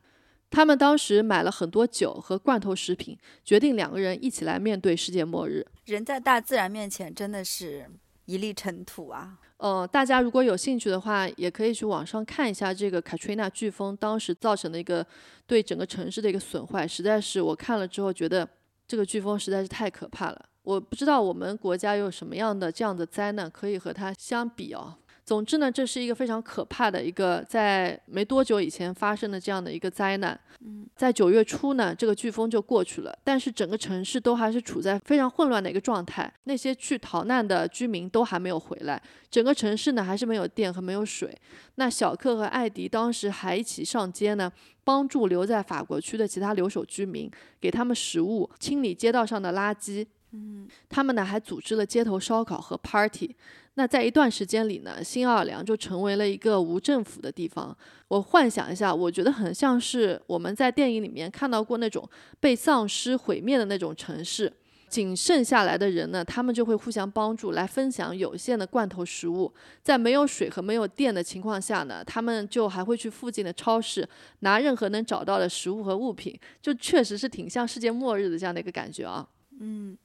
[0.50, 5.66] 他们当时买了很多酒和罐头食品，决定两个人一起来面对世界末日。
[5.84, 7.86] 人在大自然面前真的是
[8.24, 9.38] 一粒尘土啊！
[9.58, 15.06] 呃，大家如果有兴趣的话，也可以去网上看一下这个卡 n 娜飓风当时造成的一个
[15.46, 16.86] 对整个城市的一个损坏。
[16.86, 18.48] 实在是我看了之后觉得
[18.86, 20.46] 这个飓风实在是太可怕了。
[20.62, 24.96] 我不知道我们国家有什么样的这样的灾难可以和它相比哦。
[25.26, 30.38] 总之呢，这是一个非常可怕的一个在没多久以前发生的这样的一个灾难。
[30.60, 36.32] 嗯，在九月初呢，这个飓风就过去了，但是整个城市都还是处在非常混乱的一个状态。
[36.44, 41.36] 那些去逃难的居民都还没有回来，整个城市呢还是没有电和没有水。
[41.74, 44.50] 那小克和艾迪当时还一起上街呢，
[44.84, 47.28] 帮助留在法国区的其他留守居民，
[47.60, 50.06] 给他们食物，清理街道上的垃圾。
[50.30, 53.34] 嗯，他们呢还组织了街头烧烤和 party。
[53.78, 57.76] 那在一段时间里呢，新奥尔良就成为了一个无政府的地方。
[58.08, 62.08] 我幻想一下，我觉得很像是我们在电影里面看到过那种
[62.40, 64.52] 被丧尸毁灭的那种城市。
[64.88, 69.52] 仅剩下来的人呢，他们就会互相帮助，来分享有限的罐头食物。
[69.82, 74.08] 在没有水和没有电的情况下呢，他们就还会去附近的超市
[74.38, 76.38] 拿任何能找到的食物和物品。
[76.62, 79.28] 就确实是挺像世界末日的这样的一个感觉啊。
[79.60, 79.98] 嗯。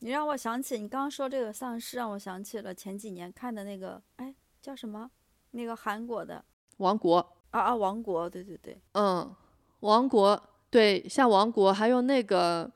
[0.00, 5.10] 你让我想起你刚刚说这个丧尸，让我想起了前几年看的那个，哎，叫什么？
[5.52, 6.36] 那个韩国的
[6.76, 9.24] 《王国》啊啊，《王国》对对对，嗯，
[9.80, 10.36] 《王国》
[10.70, 12.70] 对，像《王国》，还有那个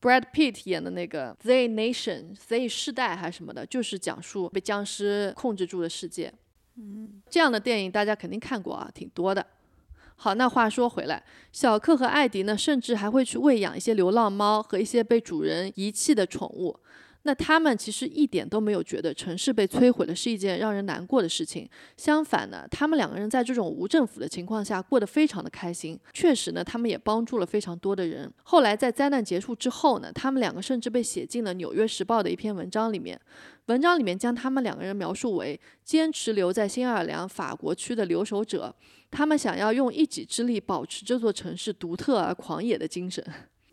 [0.00, 6.32] Brad Pitt 演的那个《Z Nation》Z 世代还是什么的，就是讲述被僵尸控制住的世界。
[6.76, 9.44] 嗯，这样的电影大家肯定看过啊，挺多的。
[10.24, 16.74] 好，那话说回来，小克和艾迪呢，甚至还会去喂养一些流浪猫和一些被主人遗弃的宠物。
[17.26, 21.66] 那他们其实一点都没有觉得城市被摧毁了是一件让人难过的事情。
[21.96, 25.98] 相反呢，他们两个人在这种无政府的情况下过得非常的开心。
[26.12, 28.30] 确实呢，他们也帮助了非常多的人。
[28.42, 33.18] 后来在灾难结束之后呢，他们两个甚至被写进了《纽约时报》的一篇文章里面。
[33.66, 38.74] 文章里面将他们两个人描述为坚持留在新奥尔良法国区的留守者。
[39.10, 43.24] 他们想要用一己之力保持这座城市独特而狂野的精神。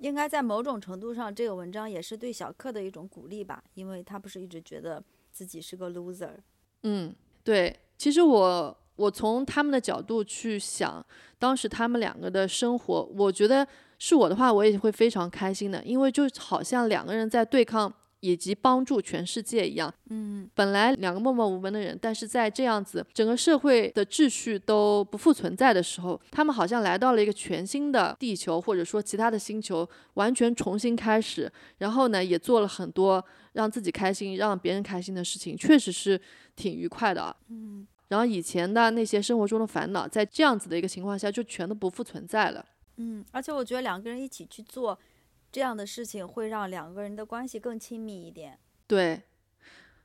[0.01, 6.31] 应该在某种程度上，这个文章也是对小克的一种鼓励吧，因为他不是一直觉得自己是个 loser。
[6.83, 7.79] 嗯，对。
[7.97, 11.05] 其实我我从他们的角度去想，
[11.37, 13.65] 当时他们两个的生活，我觉得
[13.99, 17.93] 是我的话，我也会非常开心的，因为就好像两个人在对抗。
[18.21, 31.51] 以及帮助全世界一样，嗯，本来两个默默无闻的人，但是在这样子整个社会的秩序都不复存在的时候，他们好像来到了一个全新的地球，或者说其他的星球，完全重新开始。
[31.79, 36.21] 然后呢，也做了很多让自己开心、让别人开心的事情，确实是
[36.55, 37.35] 挺愉快的。
[37.49, 42.63] 嗯，然后以前的那些生活中的烦恼，在这样子的一个情况下，就全都不复存在了。
[42.97, 44.95] 嗯，而且我觉得两个人一起去做。
[45.51, 48.57] 这样的事情会让两个人的关系更亲密一点。
[48.87, 49.21] 对，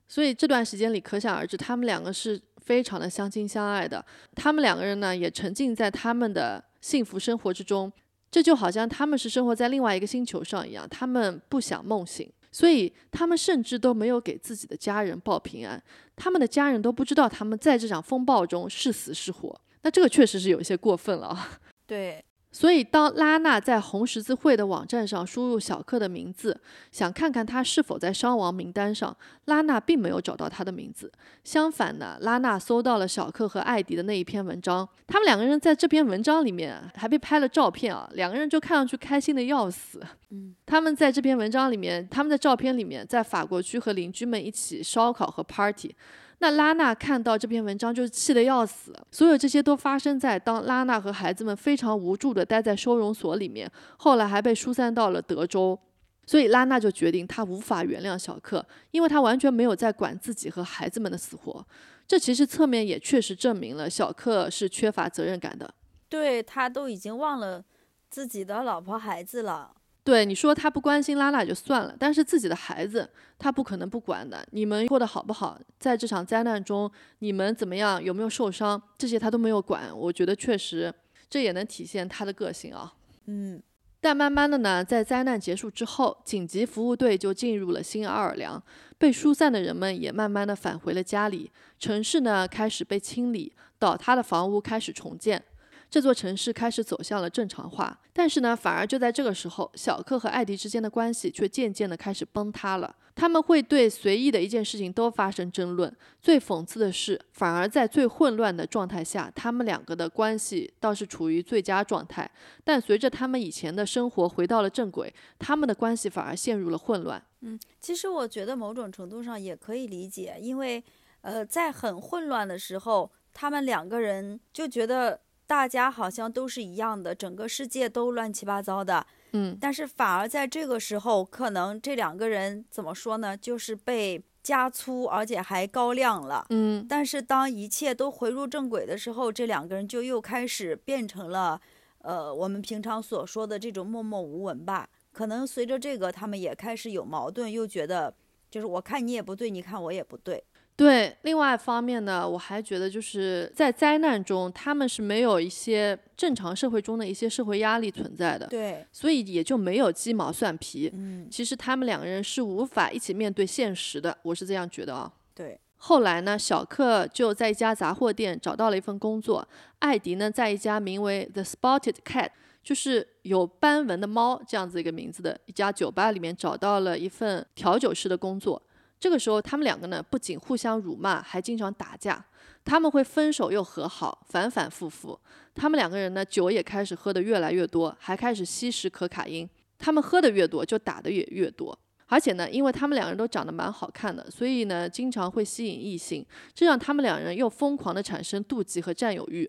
[0.08, 4.04] 所以这段时间里，可想而知，他们两个是非常的相亲相爱的。
[4.34, 7.92] 他们两个人呢，也沉浸在他们的幸福生活之中。
[8.30, 15.82] 这就好像他们是生活在另外一个星球上一样，他们不想梦醒，所以他们甚至都没有给自己的家人报平安。
[16.16, 19.60] 他们的家人都不知道他们在这场风暴中是死是活。
[19.82, 21.60] 那这个确实是有一些过分了啊。
[21.86, 22.22] 对。
[22.56, 26.58] 所以，当拉娜在红十字会的网站上输入小克的名字，
[26.90, 29.14] 想看看他是否在伤亡名单上，
[29.44, 31.12] 拉娜并没有找到他的名字。
[31.44, 40.00] 相反呢，拉娜搜到了小克和艾迪的那一篇文章，他们两个人在这篇文章里面还被拍了照片啊，两个人就看上去开心的要死。
[40.30, 45.94] 嗯，他们在这篇文章里面，他们在照片里面在法国区和邻居们一起烧烤和 party。
[46.38, 48.94] 那拉娜看到这篇文章就气得要死。
[49.10, 55.78] 所有这些都发生在当拉娜和孩子们非常无助地待在收容所里面，后来还被疏散到了德州。
[56.26, 61.64] 所以拉娜就决定，她无法原谅小克，因为他完全没有在管自己和孩子们的死活。
[62.06, 65.72] 这其实侧面也确实证明了小克是缺乏责任感的。
[66.08, 67.64] 对他都已经忘了
[68.10, 69.72] 自己的老婆孩子了。
[70.06, 74.46] 对你说他不关心拉拉就算了，但是自己的孩子他不可能不管的。
[74.52, 76.88] 你们过得好不好，在这场灾难中
[77.18, 79.90] 你们怎么样，有没有受伤，这些他都没有管。
[79.92, 80.94] 我觉得确实
[81.28, 82.94] 这也能体现他的个性啊。
[83.24, 83.60] 嗯，
[84.00, 88.62] 但慢慢的呢，在灾难结束之后，紧急服务队就进入了新奥尔良，
[88.98, 95.42] 被疏散的人们也慢慢的返回了家里，城市呢开始被清理，倒塌的房屋开始重建。
[95.88, 102.96] 这座城市开始走向了正常化，但是呢，反而就在这个时候，小克和艾迪之间的关系却渐渐的开始崩塌了。
[103.14, 105.90] 他们会对随意的一件事情都发生争论。
[106.20, 112.30] 最讽刺的是，反而在最混乱的状态下，他们两个的关系倒是处于最佳状态。
[112.62, 117.22] 但随着他们以前的生活回到了正轨，他们的关系反而陷入了混乱。
[117.40, 120.84] 嗯，其实我觉得某种程度上也可以理解，因为，
[121.22, 125.20] 呃，在很混乱的时候，他们两个人就觉得。
[125.46, 133.36] 大家好像都是一样的，整个世界都乱七八糟的，嗯，但是反而在这个时候，可能这两个人怎么说呢？
[133.36, 136.44] 就是被加粗，而且还高亮了。
[136.50, 141.60] 嗯，但是当一切都回入正轨的时候，这两个人就又开始变成了，
[141.98, 144.88] 呃，我们平常所说的这种默默无闻吧。
[145.12, 148.12] 可能随着这个，他们也开始有矛盾，又觉得
[148.50, 150.42] 就是我看你也不对，你看我也不对。
[150.76, 160.90] 对，另外一方面呢，我还觉得就是在灾难中，他们是没有一些正常社会中的一些社会压力存在的，对，所以也就没有鸡毛蒜皮。
[160.92, 165.10] 嗯，其实他们两个人是无法一起面对现实的，我是这样觉得啊。
[165.34, 169.48] 对，后来呢，小克就在一家杂货店找到了一份工作，
[169.78, 172.28] 艾迪呢，在一家名为 The Spotted Cat，
[172.62, 178.60] 就是有斑纹的猫这样子一个名字的一家酒吧里面找到了一份调酒师的工作。
[178.98, 182.24] 这个时候，他们两个呢，不仅互相辱骂，还经常打架。
[182.64, 185.18] 他们会分手又和好，反反复复。
[185.54, 189.48] 他们两个人呢，酒也开始喝得越来越多，还开始吸食可卡因。
[189.78, 191.78] 他们喝的越多，就打的也越多。
[192.06, 196.24] 而且呢，因为他们两人都长得蛮好看的，所以呢，经常会吸引异性，
[196.54, 199.48] 这让他们两人又疯狂的产生妒忌和占有欲。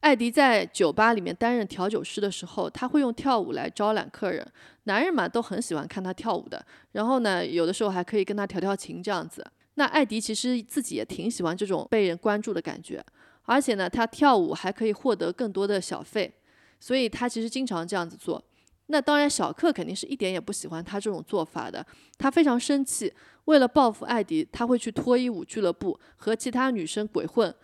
[0.00, 4.46] 艾迪在酒吧里面担任调酒师的时候，他会用跳舞来招揽客人。
[4.84, 6.64] 男人嘛，都很喜欢看他跳舞的。
[6.92, 9.44] 然后呢，有的时候还可以跟他调调情这样子。
[9.74, 13.04] 那艾迪其实自己也挺喜欢这种被人关注的感觉。
[13.42, 16.32] 而且呢，他跳舞还可以获得更多的小费，
[16.78, 18.42] 所以他其实经常这样子做。
[18.86, 21.84] 那当然，小克肯定是一点也不喜欢他这种做法的。
[22.16, 23.12] 他非常生气，
[23.46, 27.54] 为了报复艾迪，他会去脱衣舞俱乐部和其他女生鬼混。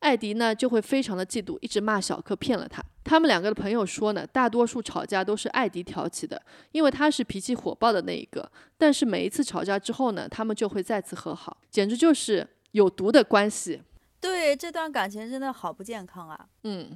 [0.00, 2.82] 艾迪呢就会非常的嫉妒，一直骂小克骗了他。
[3.04, 6.40] 他们两个的朋友说呢，大多数吵架都是艾迪挑起的，
[6.72, 8.50] 因为他是脾气火爆的那一个。
[8.76, 13.82] 但是每一次吵架之后呢，他们就会再次和好，简直就是有毒的关系。
[14.20, 16.46] 对，这段感情真的好不健康啊。
[16.64, 16.90] 嗯，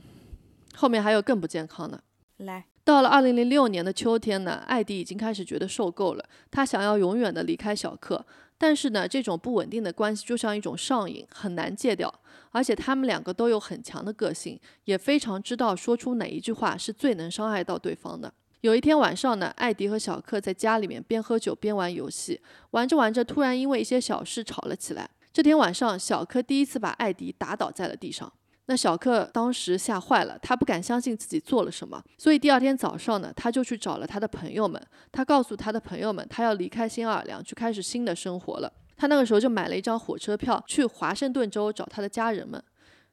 [0.74, 2.02] 后面还有更不健康的。
[2.38, 8.24] 来，到了二零零六年的秋天呢，艾迪已经开始觉得受够了，他想要永远的离开小克。
[8.58, 12.12] 但是呢，这种不稳定的关系就像一种上瘾，很难戒掉。
[12.50, 18.32] 而且他们两个都有很强的个性，也非常知道说出哪一句话是最能伤害到对方的。
[18.60, 25.08] 有一天晚上呢，艾迪和小克在家里面边喝酒边玩游戏，玩着玩着，突然因为一些小事吵了起来。
[25.32, 28.32] 这天晚上，小克第一次把艾迪打倒在了地上。
[28.66, 34.80] 那小克当时吓坏了，他不敢相信自己做了什么，所以第二天早上呢，他就去找了他的朋友们。
[35.10, 38.72] 他告诉他的朋友们，他要离开新奥尔良，去开始新的生活了。
[38.96, 42.62] 他那个时候就买了一张火车票去华盛顿州找他的家人们。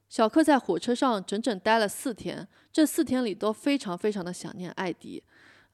[0.08, 5.22] 小克在火车上整整待了四天，这四天里都非常非常的想念艾迪。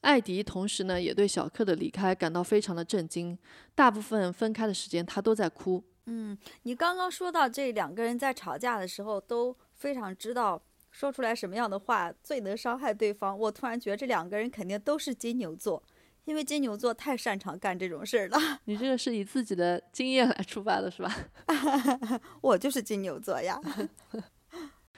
[0.01, 3.39] 艾迪同时呢，也对小克的离开感到非常的震惊。
[3.74, 5.85] 大部分分开的时间，他都在哭。
[6.07, 9.55] 嗯，你刚刚说到这两个人在吵架的时候都。
[9.77, 10.61] 非常知道
[10.91, 13.39] 说出来什么样的话最能伤害对方。
[13.39, 15.83] 我突然觉得这两个人肯定都是金牛座，
[16.24, 18.39] 因为金牛座太擅长干这种事儿了。
[18.64, 21.14] 你这个是以自己的经验来出发的，是吧？
[22.41, 23.61] 我就是金牛座呀。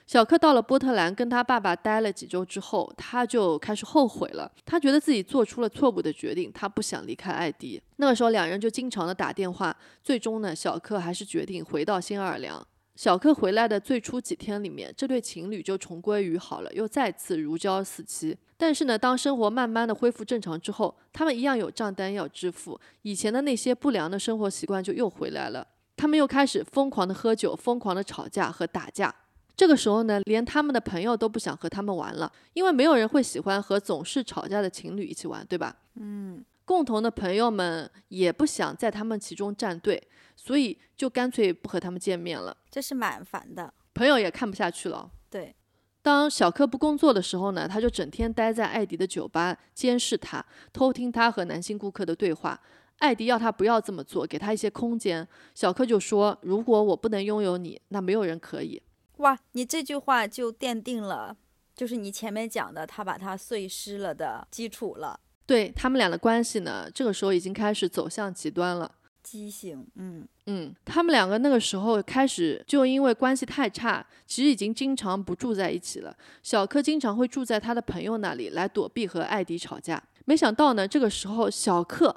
[0.07, 4.51] 小克到了波特兰跟他爸爸待了几周之后，他就开始后悔了。
[4.65, 7.83] 他觉得自己做出了错误的决定，他不想离开艾迪。
[7.97, 9.77] 那个时候两人就经常的打电话。
[10.03, 12.67] 最终呢，小克还是决定回到新奥尔良。
[12.99, 18.37] 小克回来的最初几天里面，这对情侣就重归于好了，又再次如胶似漆。
[18.57, 25.65] 但是呢，当生活慢慢的恢复正常之后，他们一样有账单要支付，以前的那些不良的生活习惯就又回来了。
[25.97, 29.15] 他们又开始疯狂的喝酒，疯狂的吵架和打架。
[29.57, 35.77] 这个时候呢，连他们的朋友都不想和他们玩了，因为没有人会喜欢和总是吵架的情侣一起玩，对吧？
[35.95, 36.45] 嗯。
[36.69, 40.07] 共同的朋友们也不想在他们其中站队，
[40.37, 42.55] 所以就干脆不和他们见面了。
[42.71, 45.11] 这是蛮烦的，朋友也看不下去了。
[45.31, 45.57] 对，
[46.03, 52.61] 当小克不工作的时候呢，他就整天待在艾迪的酒吧监视他，偷听他和男性顾客的对话。
[52.99, 55.27] 艾迪要他不要这么做，给他一些空间。
[55.55, 58.83] 小克就说：“如果我不能拥有你，那没有人可以。”
[59.19, 61.35] 哇，你这句话就奠定了，
[61.75, 65.19] 就是你前面讲的他把他碎尸了的基础了。
[65.49, 68.93] 对他们俩的关系呢，这个时候已经开始走向极端了。
[69.23, 76.15] 畸形，嗯嗯，他们两个那个时候开始就因为关系太差，其实已经经常不住在一起了。
[76.43, 80.03] 小柯经常会住在他的朋友那里来躲避和艾迪吵架。
[80.27, 82.15] 没想到呢，这个时候小克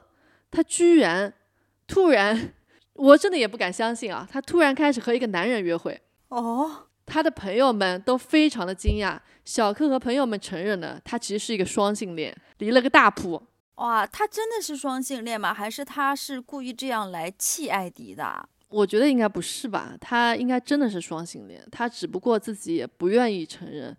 [0.51, 1.34] 他居然
[1.88, 2.53] 突然，
[2.95, 6.01] 我真的也不敢相信啊，他突然开始和一个男人约会。
[6.27, 6.88] 哦。
[7.12, 13.43] 他的朋友们都非常的惊讶，小克和朋友们承认了，他其实是一个双性恋，离了个大谱。
[13.76, 15.53] 哇，他真的是双性恋吗？
[15.53, 18.47] 还是他是故意这样来气艾迪的？
[18.70, 23.97] 我觉得应该不是吧，他应该真的是双性恋，他只不过自己也不愿意承认。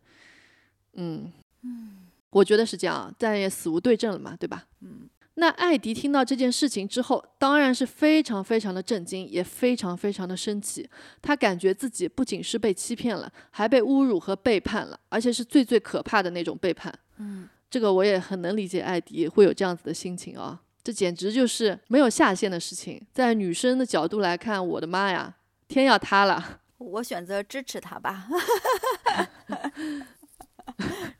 [0.94, 1.30] 嗯
[1.64, 4.64] 嗯，我觉得是这样，但也死无对证了嘛，对吧？
[4.80, 5.06] 嗯。
[5.34, 10.88] 那艾迪听到这件事情之后，当然是非常非常的震惊，也非常非常的生气。
[11.22, 16.92] 他感觉自己不仅是被欺骗了，还被侮辱和背叛了，而且是最最可怕的那种背叛。
[17.16, 23.00] 嗯，这个我也很能理解艾迪会有这样子的心情啊，这简直就是没有下限的事情。
[23.14, 25.34] 在女生的角度来看，我的妈呀，
[25.66, 26.60] 天要塌了。
[26.76, 28.26] 我选择支持他吧。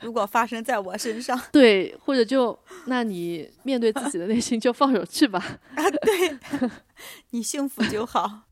[0.01, 5.39] 如果发生在我身上， 对，或者就那你面对自己的内心就放手去吧。
[5.77, 6.71] 啊，对，
[7.31, 8.43] 你幸福就好。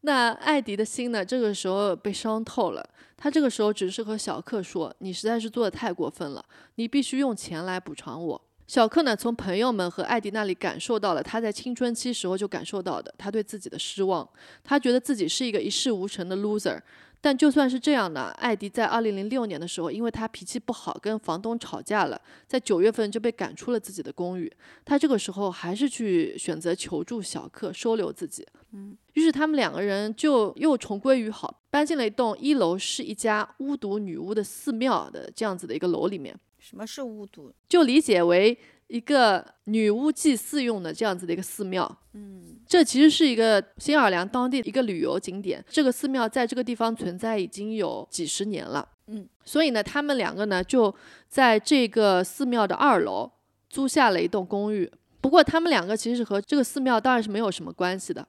[0.00, 1.24] 那艾迪的心呢？
[1.24, 2.84] 这个时候被伤透了。
[3.16, 14.28] 他这个时候只是和小克说：“你实在是做的太过分了，你必须用钱来补偿我。”小克呢，从朋友们和艾迪那里感受到了他在青春期时候就感受到的他对自己的失望。
[14.64, 16.80] 他觉得自己是一个一事无成的 loser。
[17.22, 24.52] 但就算是这样呢，艾迪在二零零六年的时候，因为他脾气不好，跟房东吵架了，在九月份就被赶出了自己的公寓。
[24.84, 28.44] 他这个时候还是去选择求助小克收留自己。
[28.72, 36.36] 嗯，于是他们两个人就又重归于好，搬进了一栋一楼是一家巫毒女巫的寺庙的这样子的一个楼里面。
[36.58, 37.52] 什么是巫毒？
[37.68, 38.58] 就理解为。
[38.92, 45.64] 一个女巫祭祀用的这样子的一个寺庙，嗯，这其实是一个新奥尔良当地一个旅游景点。
[45.66, 50.94] 这个寺庙在这个地方存在已经有几十年了，嗯，所以呢，他们两个呢就
[51.26, 53.32] 在这个寺庙的二楼
[53.70, 54.92] 租下了一栋公寓。
[55.22, 58.28] 不过他们两个其实和这个寺庙当然是没有什么关系的。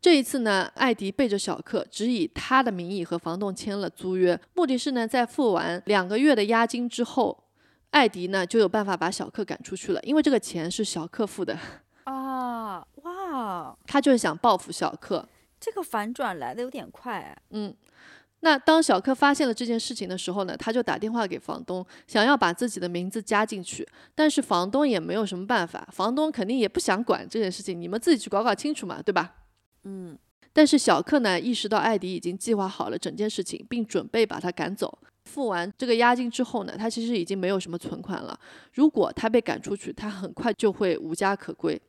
[0.00, 7.38] 这一次呢，艾迪背着小克，只以他的名义和房东签了租约，目的是呢，在付完两个月的押金之后。
[7.92, 11.56] 艾迪呢就有办法把小克赶出去了，因为这个钱是小克付的
[12.04, 12.84] 啊！
[13.02, 15.26] 哇，他就是想报复小克。
[15.60, 17.36] 这个反转来的有点快。
[17.50, 17.72] 嗯，
[18.40, 29.34] 那当小克发现了这件事情的时候呢，他就打电话给房东，想要把自己的名字加进去，但是房东也没有什么办法，房东肯定也不想管这件事情，你们自己去搞搞清楚嘛，对吧？
[29.84, 30.18] 嗯，
[30.52, 34.98] 但是小克呢意识到艾迪已经计划好了整件事情，并准备把他赶走。
[35.24, 38.38] 付完这个押金之后呢，他其实已经没有什么存款了。
[38.72, 41.80] 如果他被赶出去，他很快就会无家可归。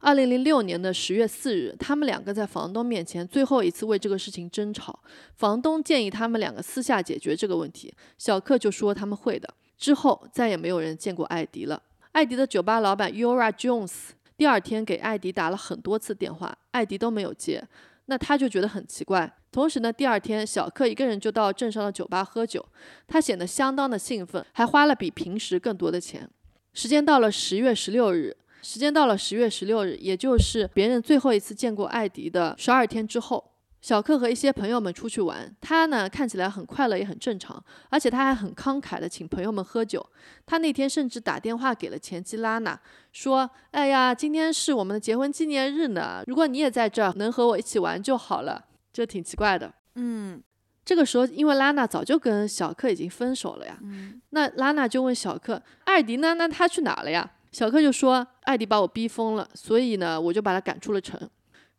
[0.00, 5.00] 二零零六年的十月四日，他们两个在房东面前最后一次为这个事情争吵。
[5.34, 9.52] 房东建议他们两个私下解决这个问题，小克就说他们会的。
[9.76, 11.82] 之后再也没有人见过艾迪了。
[12.12, 13.92] 艾迪的酒吧老板 Ura Jones
[14.36, 17.66] 第二天给艾迪打了很多次电话，艾迪都没有接。
[18.08, 19.32] 那他就觉得很奇怪。
[19.50, 22.64] 同时呢，第二天小克一个人就到镇上的酒吧喝酒，
[23.06, 26.28] 他显得相当的兴奋，还花了比平时更多的钱。
[26.74, 33.52] 时间到了十月十六日，时间到了十月十六日，也就是别人最后一次见过艾迪的十二天之后。
[33.80, 40.04] 小克和一些朋友们出去玩，他呢看起来很快乐，也很正常，而且他还很慷慨的请朋友们喝酒。
[40.44, 42.78] 他那天甚至打电话给了前妻拉娜，
[43.12, 49.72] 说：“哎呀，今天是我们的结婚纪念日呢，如果你也在这儿，能和我一起玩就好了。”这挺奇怪的。
[49.94, 50.42] 嗯，
[50.84, 53.78] 这个时候，因为拉娜早就跟小克已经分手了呀。
[53.82, 56.34] 嗯，那拉娜就问小克：“艾迪呢？
[56.34, 61.18] 那他去哪了呀？”小克就说：“艾迪把我逼疯了，所以呢，我就把他赶出了城。”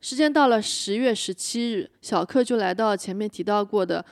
[0.02, 4.06] 时间到了十月十七日，小克就来到前面提到过的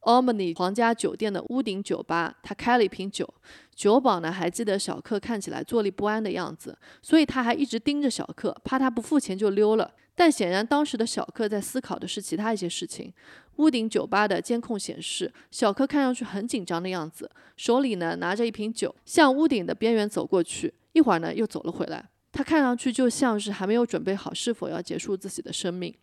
[0.00, 3.28] Omni 皇家酒店的屋顶酒吧，他开了一瓶酒。
[3.74, 9.92] 酒保呢还记得小克看起来坐立不安的样子，所以他还一直盯着小克，怕他不付钱就溜了。
[10.14, 13.12] 但显然当时的小克在思考的是其他一些事情。
[13.56, 22.08] 屋顶酒吧的监控显示，小克看上去很紧张的样子，手里呢拿着一瓶酒，向屋顶的边缘走过去，一会儿呢又走了回来。
[22.34, 25.94] 他看上去就像是还没有准备好是否要结束自己的生命。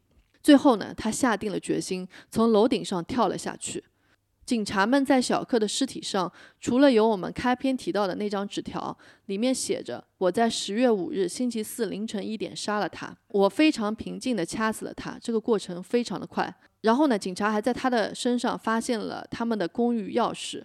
[0.42, 3.84] 最后呢，他下定了决心，从楼顶上跳了下去。
[4.44, 16.54] 警察们在小克的尸体上，除了有我们开篇提到的那张纸条，里面写着：“我在十月五日星期四凌晨一点杀了他，我非常平静地掐死了他。”这个过程非常的快。
[16.82, 20.64] 然后呢，警察还在他的身上发现了他们的公寓钥匙。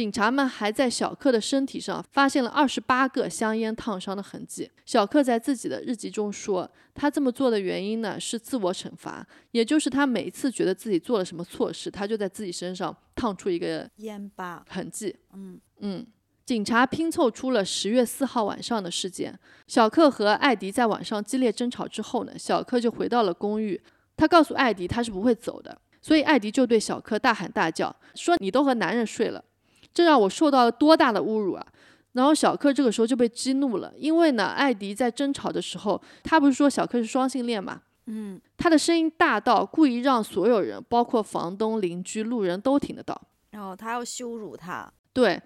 [0.00, 4.70] 警察们还在小克的身体上发现了二十八个香烟烫伤的痕迹。
[4.86, 15.14] 小克在自己的日记中说，他这么做的原因呢是自我惩罚，也就是他每一次觉得自己做了什么错事，他就在自己身上烫出一个烟疤痕迹。
[15.34, 16.06] 嗯嗯，
[16.46, 19.38] 警察拼凑出了十月四号晚上的事件。
[19.66, 23.78] 小克和艾迪在晚上激烈争吵之后呢，小克就回到了公寓。
[24.16, 29.44] 他告诉艾迪他是不会走的，所以艾迪就对小克大喊大叫说：“你都和男人睡了。”
[29.92, 31.66] 这让我受到了多大的侮辱啊！
[32.12, 37.82] 然后小克这个时候就被激怒了，因为呢，艾迪在争吵的时候，他不是说小克是双性恋嘛？
[38.06, 43.20] 嗯，他的声音大到故意让所有人，包括房东、邻居、路人都听得到。
[43.50, 44.92] 然后他要羞辱他。
[45.12, 45.40] 对，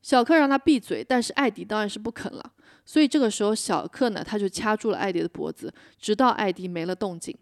[0.00, 2.52] 小克让他闭嘴，但是艾迪当然是不肯了。
[2.84, 7.36] 所以这个时候，小克呢，他就掐住了艾迪的脖子，直到艾迪没了动静。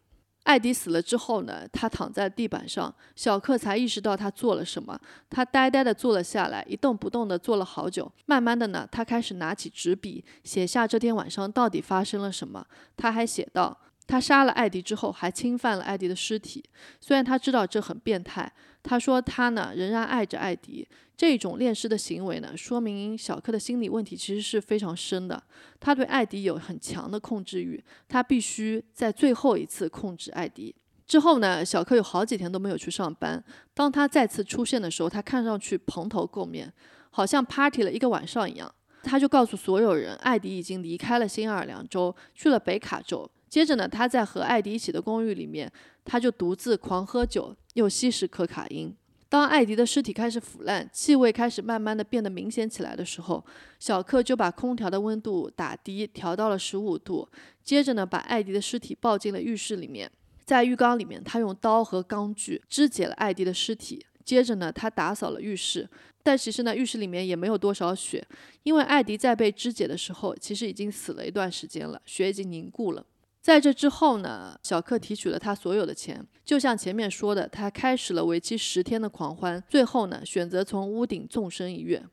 [0.44, 4.98] 艾迪死了之后呢，他躺在地板上，小克才意识到他做了什么。
[5.28, 8.10] 他呆呆地坐了下来，一动不动地坐了好久。
[8.26, 12.66] 慢慢的呢，他开始拿起纸笔，写下这天晚上到底发生了什么。
[12.96, 13.78] 他还写道：
[14.10, 16.64] 他杀了艾迪之后，还侵犯了艾迪的尸体。
[17.00, 18.52] 虽然他知道这很变态，
[18.82, 20.86] 他说他呢仍然爱着艾迪。
[21.16, 25.40] 这种恋尸的行为呢，说明小克的心理问题其实是非常深的。
[25.78, 30.74] 他对艾迪有很强的控制欲，他必须在最后一次控制艾迪。
[31.06, 33.42] 之后呢，小克有好几天都没有去上班。
[33.74, 36.72] 当他再次出现的时候，他看上去蓬头垢面，
[37.10, 38.74] 好像 party 了一个晚上一样。
[39.02, 43.30] 他就告诉所有人，艾迪已经离开了新奥尔良州，去了北卡州。
[43.50, 45.70] 接着呢，他在和艾迪一起的公寓里面，
[46.04, 48.94] 他就独自狂喝酒，又吸食可卡因。
[49.28, 53.44] 当艾迪的尸体开始腐烂，气味开始慢慢的变得明显起来的时候，
[53.78, 57.28] 小克就把空调的温度打低，调到了十五度。
[57.62, 60.10] 接着呢，把艾迪的尸体抱进了浴室里面，
[60.44, 64.04] 在浴缸里面，他用刀和钢锯肢解了艾迪的尸体。
[64.24, 65.88] 接着呢，他打扫了浴室，
[66.22, 68.24] 但其实呢，浴室里面也没有多少血，
[68.62, 73.04] 因为艾迪在被肢解的时候，其实已经死了一段时间了，血已经凝固了。
[73.40, 79.62] 在这之后呢，小克提取了他所有的钱，就像前面说的，他开始了为期十天的狂欢。
[79.68, 82.04] 最后呢，选择从屋顶纵身一跃。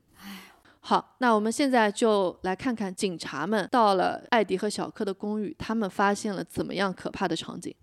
[0.79, 7.75] 好，那我们现在就来看看警察们到了艾迪和小克的公寓，他们发现了怎么样可怕的场景。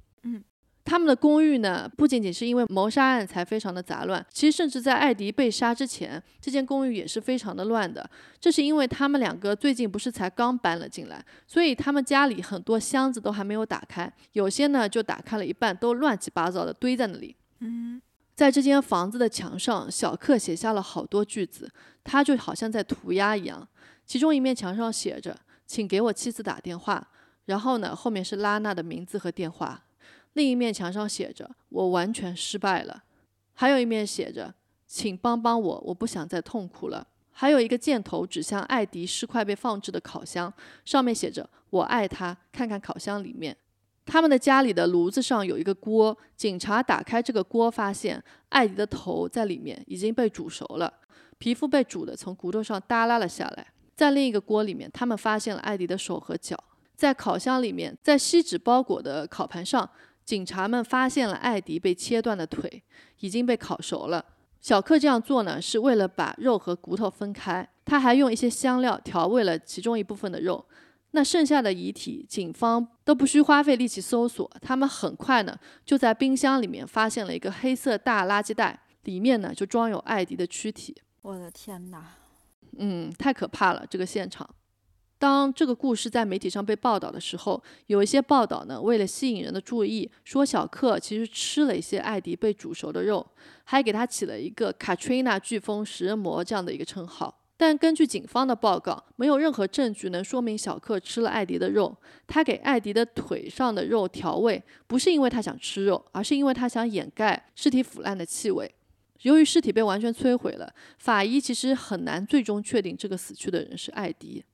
[0.85, 0.87] 嗯。
[0.87, 8.09] 他们的公寓呢，不仅仅是因为谋杀案才非常的杂乱，其实甚至在艾迪被杀之前，这间公寓也是非常的乱的。
[8.39, 17.35] 这是因为他们两个最近不是才刚搬了进来，所以他们家里很多箱子都还没有打开，有些呢就打开了一半，都乱七八糟的堆在那里。
[17.61, 18.01] 嗯，
[18.35, 21.71] 在这间房子的墙上，小克写下了好多句子，
[22.05, 23.67] 他就好像在涂鸦一样。
[24.05, 25.35] 其中一面墙上写着
[25.67, 27.09] ：“请给我妻子打电话。”
[27.47, 29.83] 然后呢，后面是拉娜的名字和电话。
[30.35, 33.03] 另一面墙上写着“我完全失败了”，
[33.55, 34.55] 还有一面写着
[34.87, 37.07] “请帮帮我，我不想再痛苦了”。
[37.37, 40.53] 还有一个箭头指向艾迪尸块被放置的烤箱，
[40.85, 42.37] 上面写着“我爱他”。
[42.53, 43.57] 看看烤箱里面，
[44.07, 46.17] 他们的家里的炉子上有一个锅。
[46.37, 50.93] 警察打开这个锅，发现艾迪的头在里面已经被煮熟了，
[51.39, 53.67] 皮肤被煮的从骨头上耷拉了下来。
[53.97, 56.57] 在另一个锅里面，他们发现了艾迪的手和脚。
[56.97, 59.89] 在烤箱里面，在锡纸包裹的烤盘上。
[60.25, 62.83] 警察们发现了艾迪被切断的腿，
[63.21, 64.25] 已经被烤熟了。
[64.61, 67.69] 小克这样做呢，是为了把肉和骨头分开。
[67.85, 70.65] 他还用一些香料调味了其中一部分的肉。
[71.11, 80.97] 那剩下的遗体，警方都不需花费力气搜索，他们很快呢就在冰箱里面发现了一个黑色大垃圾袋，里面呢就装有艾迪的躯体。
[81.21, 82.03] 我的天哪！
[82.79, 84.49] 嗯，太可怕了，这个现场。
[85.25, 93.27] 当这个故事在媒体上被报道的时候，有一些报道呢，为了吸引人的注意，说小克其实吃了一些艾迪被煮熟的肉，
[93.65, 97.41] 还给他起了一个 Katrina 飓风食人魔这样的一个称号。
[97.57, 101.97] 但根据警方的报告，没有任何证据能说明小克吃了艾迪的肉。
[102.27, 108.71] 他给艾迪的腿上的肉调味，不是因为他想吃肉，而是因为他想掩盖尸体腐烂的气味。
[109.23, 114.45] 由于尸体被完全摧毁了，法医其实很难最终确定这个死去的人是艾迪。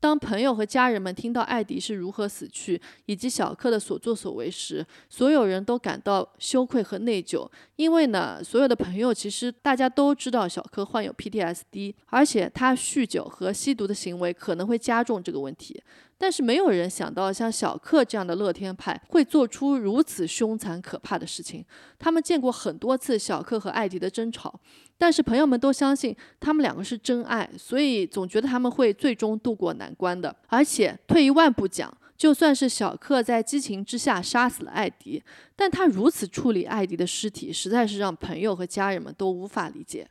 [0.00, 7.48] 当朋友和家人们听到艾迪是如何死去，以及小克的所作所为时，所有人都感到羞愧和内疚。
[7.76, 15.82] 因为呢，所有的朋友其实大家都知道小克患有 PTSD，而且他酗酒和吸毒的行为可能会加重这个问题。
[16.16, 21.64] 但是没有人想到，像小克这样的乐天派会做出如此凶残可怕的事情。
[21.98, 24.60] 他们见过很多次小克和艾迪的争吵。
[24.96, 30.34] 但是朋友们都相信他们两个是真爱，所以总觉得他们会最终渡过难关的。
[30.46, 35.20] 而且退一万步讲，就算是小克在激情之下杀死了艾迪，
[35.56, 40.08] 但他如此处理艾迪的尸体，实在是让朋友和家人们都无法理解。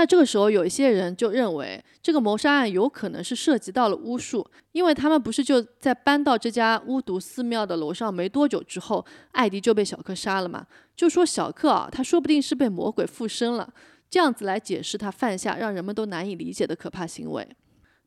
[0.00, 4.42] 那这个时候，有一些人就认为这个谋杀案有可能是涉及到了巫术，
[4.72, 10.66] 因为他们不是就在搬到这家巫毒寺庙的楼上没多久之后，艾迪就被小克杀了嘛？
[10.96, 13.70] 就说小克啊，他说不定是被魔鬼附身了。
[14.08, 17.46] 这样子来解释他犯下让人们都难以理解的可怕行为，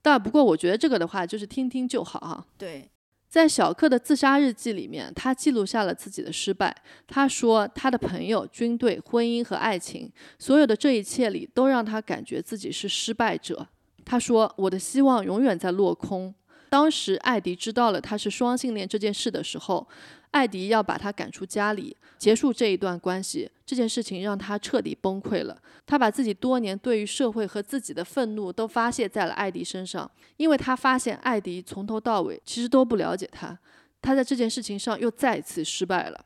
[0.02, 2.44] 但不过我觉得这个的话就是听听就好哈。
[2.58, 2.90] 对，
[3.34, 6.72] 在小克的自杀日记里面，他记录下了自己的失败。
[7.08, 10.08] 他说，他的朋友、军队、婚姻和爱情，
[10.38, 13.68] 所有的这一切里，都让他感觉自己是失败者。
[14.06, 16.32] 他说，我的希望永远在落空。
[16.70, 19.88] 当时艾迪知道了他是双性恋这件事的时候，
[20.34, 23.50] 艾迪要把他赶出家里，结束这一段关系。
[23.66, 25.60] 这件事情让他彻底崩溃了。
[25.86, 33.58] 他把自己多年对于社会和自己的愤怒都发泄在了艾迪身上，因为他发现艾迪从头到尾其实都不了解他。
[34.02, 36.26] 他在这件事情上又再次失败了。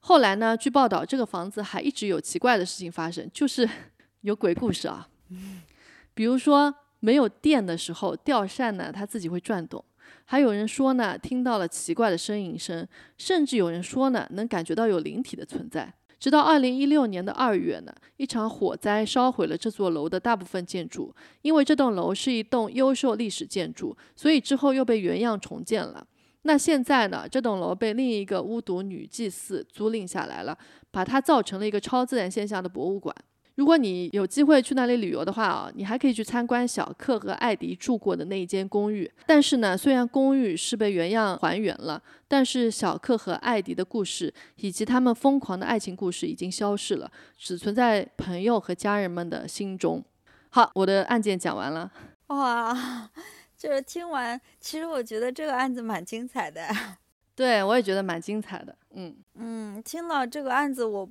[0.00, 0.54] 后来呢？
[0.56, 3.66] 据报道，这个房子还一直有奇怪的事情发生，就是
[4.20, 5.08] 有鬼故事啊。
[6.12, 9.82] 比如说，没有电的时候，吊扇呢它自己会转动；
[10.24, 12.84] 还有人说呢，听到了奇怪的呻吟声；
[13.18, 15.92] 甚至有人说呢，能感觉到有灵体的存在。
[16.18, 21.14] 直到二零一六年的二月呢，一场火灾烧毁了这座楼的大部分建筑。
[21.42, 26.06] 因为这栋楼是一栋优秀历史建筑，所以之后又被原样重建了。
[26.46, 27.26] 那现在呢？
[27.28, 30.56] 这栋楼被另一个巫毒女祭司租赁下来了，
[30.90, 33.14] 把它造成了一个超自然现象的博物馆。
[33.56, 39.10] 如果你有机会去那里旅游的话啊，你还可以去参观小克和艾迪住过的那一间公寓。
[39.26, 50.04] 但是呢，虽然公寓是被原样还原了，但是小克和艾迪的故事以及他们疯狂的爱情故事已经消逝了，只存在朋友和家人们的心中。
[50.50, 51.90] 好，我的案件讲完了。
[52.28, 53.10] 哇！
[53.56, 56.60] 就是听完，其实我觉得这个案子蛮精彩的。
[57.34, 58.76] 对我也觉得蛮精彩的。
[58.94, 61.08] 嗯嗯，听了这个案子，我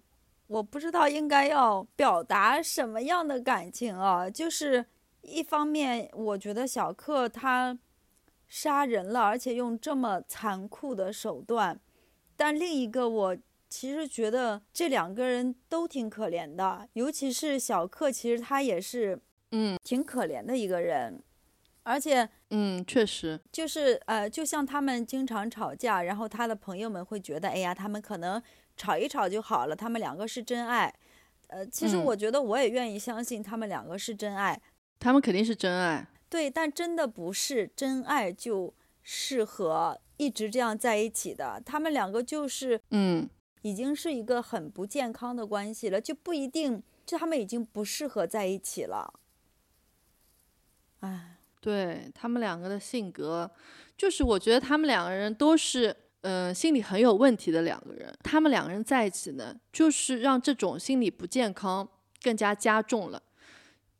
[0.54, 4.30] 我不知道应该要表达什么样的感情啊。
[4.30, 4.86] 就是
[5.22, 7.78] 一方面，我觉得小克他
[8.48, 11.76] 杀人了，而且用这么残酷的手段；
[12.38, 13.38] 但另一个，我
[13.68, 19.20] 其实觉得这两个人都挺可怜的，尤其是小克，其实他也是
[19.52, 21.20] 嗯挺可怜的一个人。
[21.86, 28.42] 而且，嗯，确实，就是呃，就像他们经常吵架，然后他的朋友们会觉得，哎呀，他们可能
[28.76, 30.94] 吵一吵就好了，他们两个是真爱。
[31.48, 34.60] 呃，其实我觉得我也愿意相信他们两个是真爱。
[35.00, 36.08] 他们肯定是真爱。
[36.30, 41.62] 对，但真的不是真爱就适合一直这样在一起的。
[41.66, 43.30] 他们两个就是，嗯，
[43.62, 49.14] 已经是一个很不健康的关系了，就不一定，就他们已经不适合在一起了。
[51.02, 51.30] 哎。
[51.64, 53.50] 对他们两个的性格，
[53.98, 58.14] 就是我觉得他们两个人都是，嗯，心理很有问题的两个人。
[58.22, 61.88] 他们两个人在一起呢，就是让这种心理不健康
[62.22, 63.22] 更加加重了。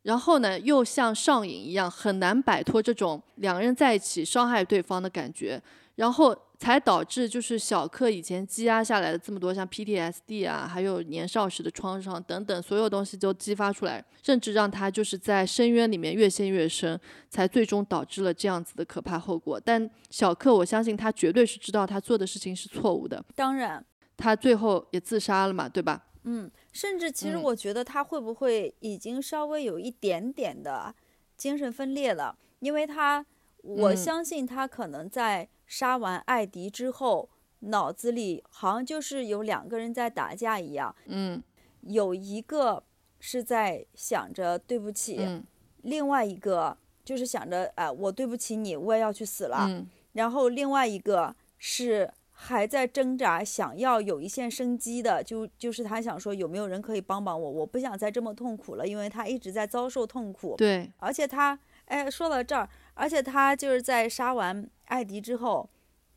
[0.02, 5.62] 然后呢，又像上瘾一样，很难摆脱这种两个人在一起伤害对方的感觉。
[5.94, 6.36] 然后。
[6.56, 16.98] 才导致就是小克以前积压下来的这么多像 PTSD 啊，还有年少时的创伤等等，所有东西都激发出来，甚至让他就是在深渊里面越陷越深，
[17.28, 19.60] 才最终导致了这样子的可怕后果。
[19.60, 23.22] 但小克，我相信他绝对是知道他做的事情是错误的。
[23.34, 23.84] 当然，
[24.16, 26.06] 他最后也自杀了嘛，对吧？
[26.22, 30.94] 嗯，甚至其实我觉得他会不会已经稍微有一点点的
[31.36, 33.26] 精神分裂了，因为他，
[33.62, 35.48] 我相信他可能在。
[35.66, 37.28] 杀完艾迪之后，
[37.60, 40.94] 脑子里好像就是有两个人在打架一样。
[41.06, 41.42] 嗯，
[41.82, 42.82] 有一个
[43.18, 45.42] 是在想着对不起，
[45.82, 49.66] 另外一个就是想着，哎，我对不起你，我也要去死了。
[49.68, 60.54] 嗯，然后另外一个是还在挣扎，想要有一线生机的，就就是他想说有没有人可以帮帮我，我不想再这么痛苦了，因为他一直在遭受痛苦。
[60.56, 64.68] 对，而且他，哎，说到这儿，而且他就是在杀完。
[64.86, 65.68] 艾迪之后，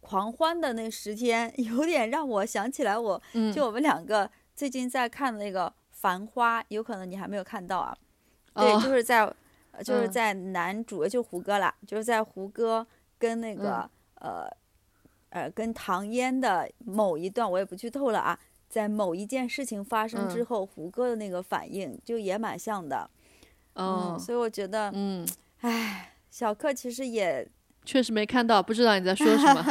[0.01, 3.21] 狂欢的那十天 有点让我想起来，我
[3.55, 7.97] 就我们两个最近在看的那个《繁花》，有可能你还没有看到啊？
[8.53, 9.33] 对，就是在
[9.83, 12.85] 就是在男主就胡歌啦，就是在胡歌
[13.17, 14.49] 跟那个呃
[15.29, 23.09] 呃跟唐嫣的某一段，我也不剧透了啊，在某一件事情发生之后，胡歌的那个反应就也蛮像的。
[23.75, 25.25] 嗯，所以我觉得，嗯，
[25.61, 27.47] 哎，小克其实也。
[27.85, 29.63] 确实没看到，不知道你在说什么。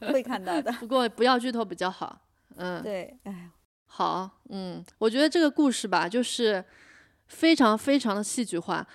[0.12, 2.20] 会看到的， 不过不要剧透比较好。
[2.56, 3.48] 嗯，对，哎，
[3.86, 6.62] 好，嗯，我觉得这个故事吧，就是
[7.26, 8.86] 非常非常的戏剧化，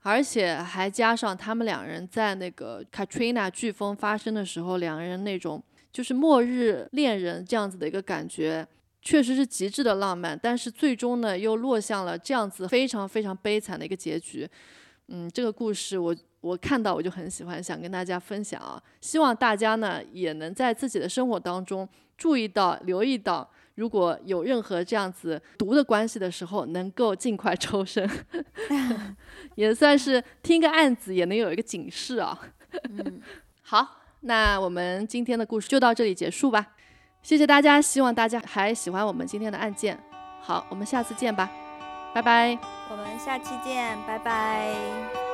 [0.00, 5.62] 而且还加上他们两人在那个 Katrina 飓风发生的时候，两个人那种
[5.92, 8.66] 就是末日恋人这样子的一个感觉，
[9.02, 14.48] 确实是极致的浪漫，但是最终呢，又落向了这样子非常非常悲惨的一个结局。
[15.08, 16.14] 嗯，这个故事我。
[16.42, 18.80] 我看到我就很喜欢，想跟大家分享啊！
[19.00, 28.08] 希望大家呢也能在自己的生活当中注意到、留意到，如果有任何这样子毒的关系的时候，能够尽快抽身，
[29.56, 32.38] 也算是听个案子，也能有一个警示啊。
[32.90, 33.20] 嗯，
[33.62, 36.74] 好，那我们今天的故事就到这里结束吧。
[37.22, 39.98] 谢谢大家，希望大家还喜欢我们今天的案件。
[40.40, 41.50] 好，我们下次见吧，
[42.16, 42.58] 拜拜。
[42.88, 45.25] 我们下期见，拜拜。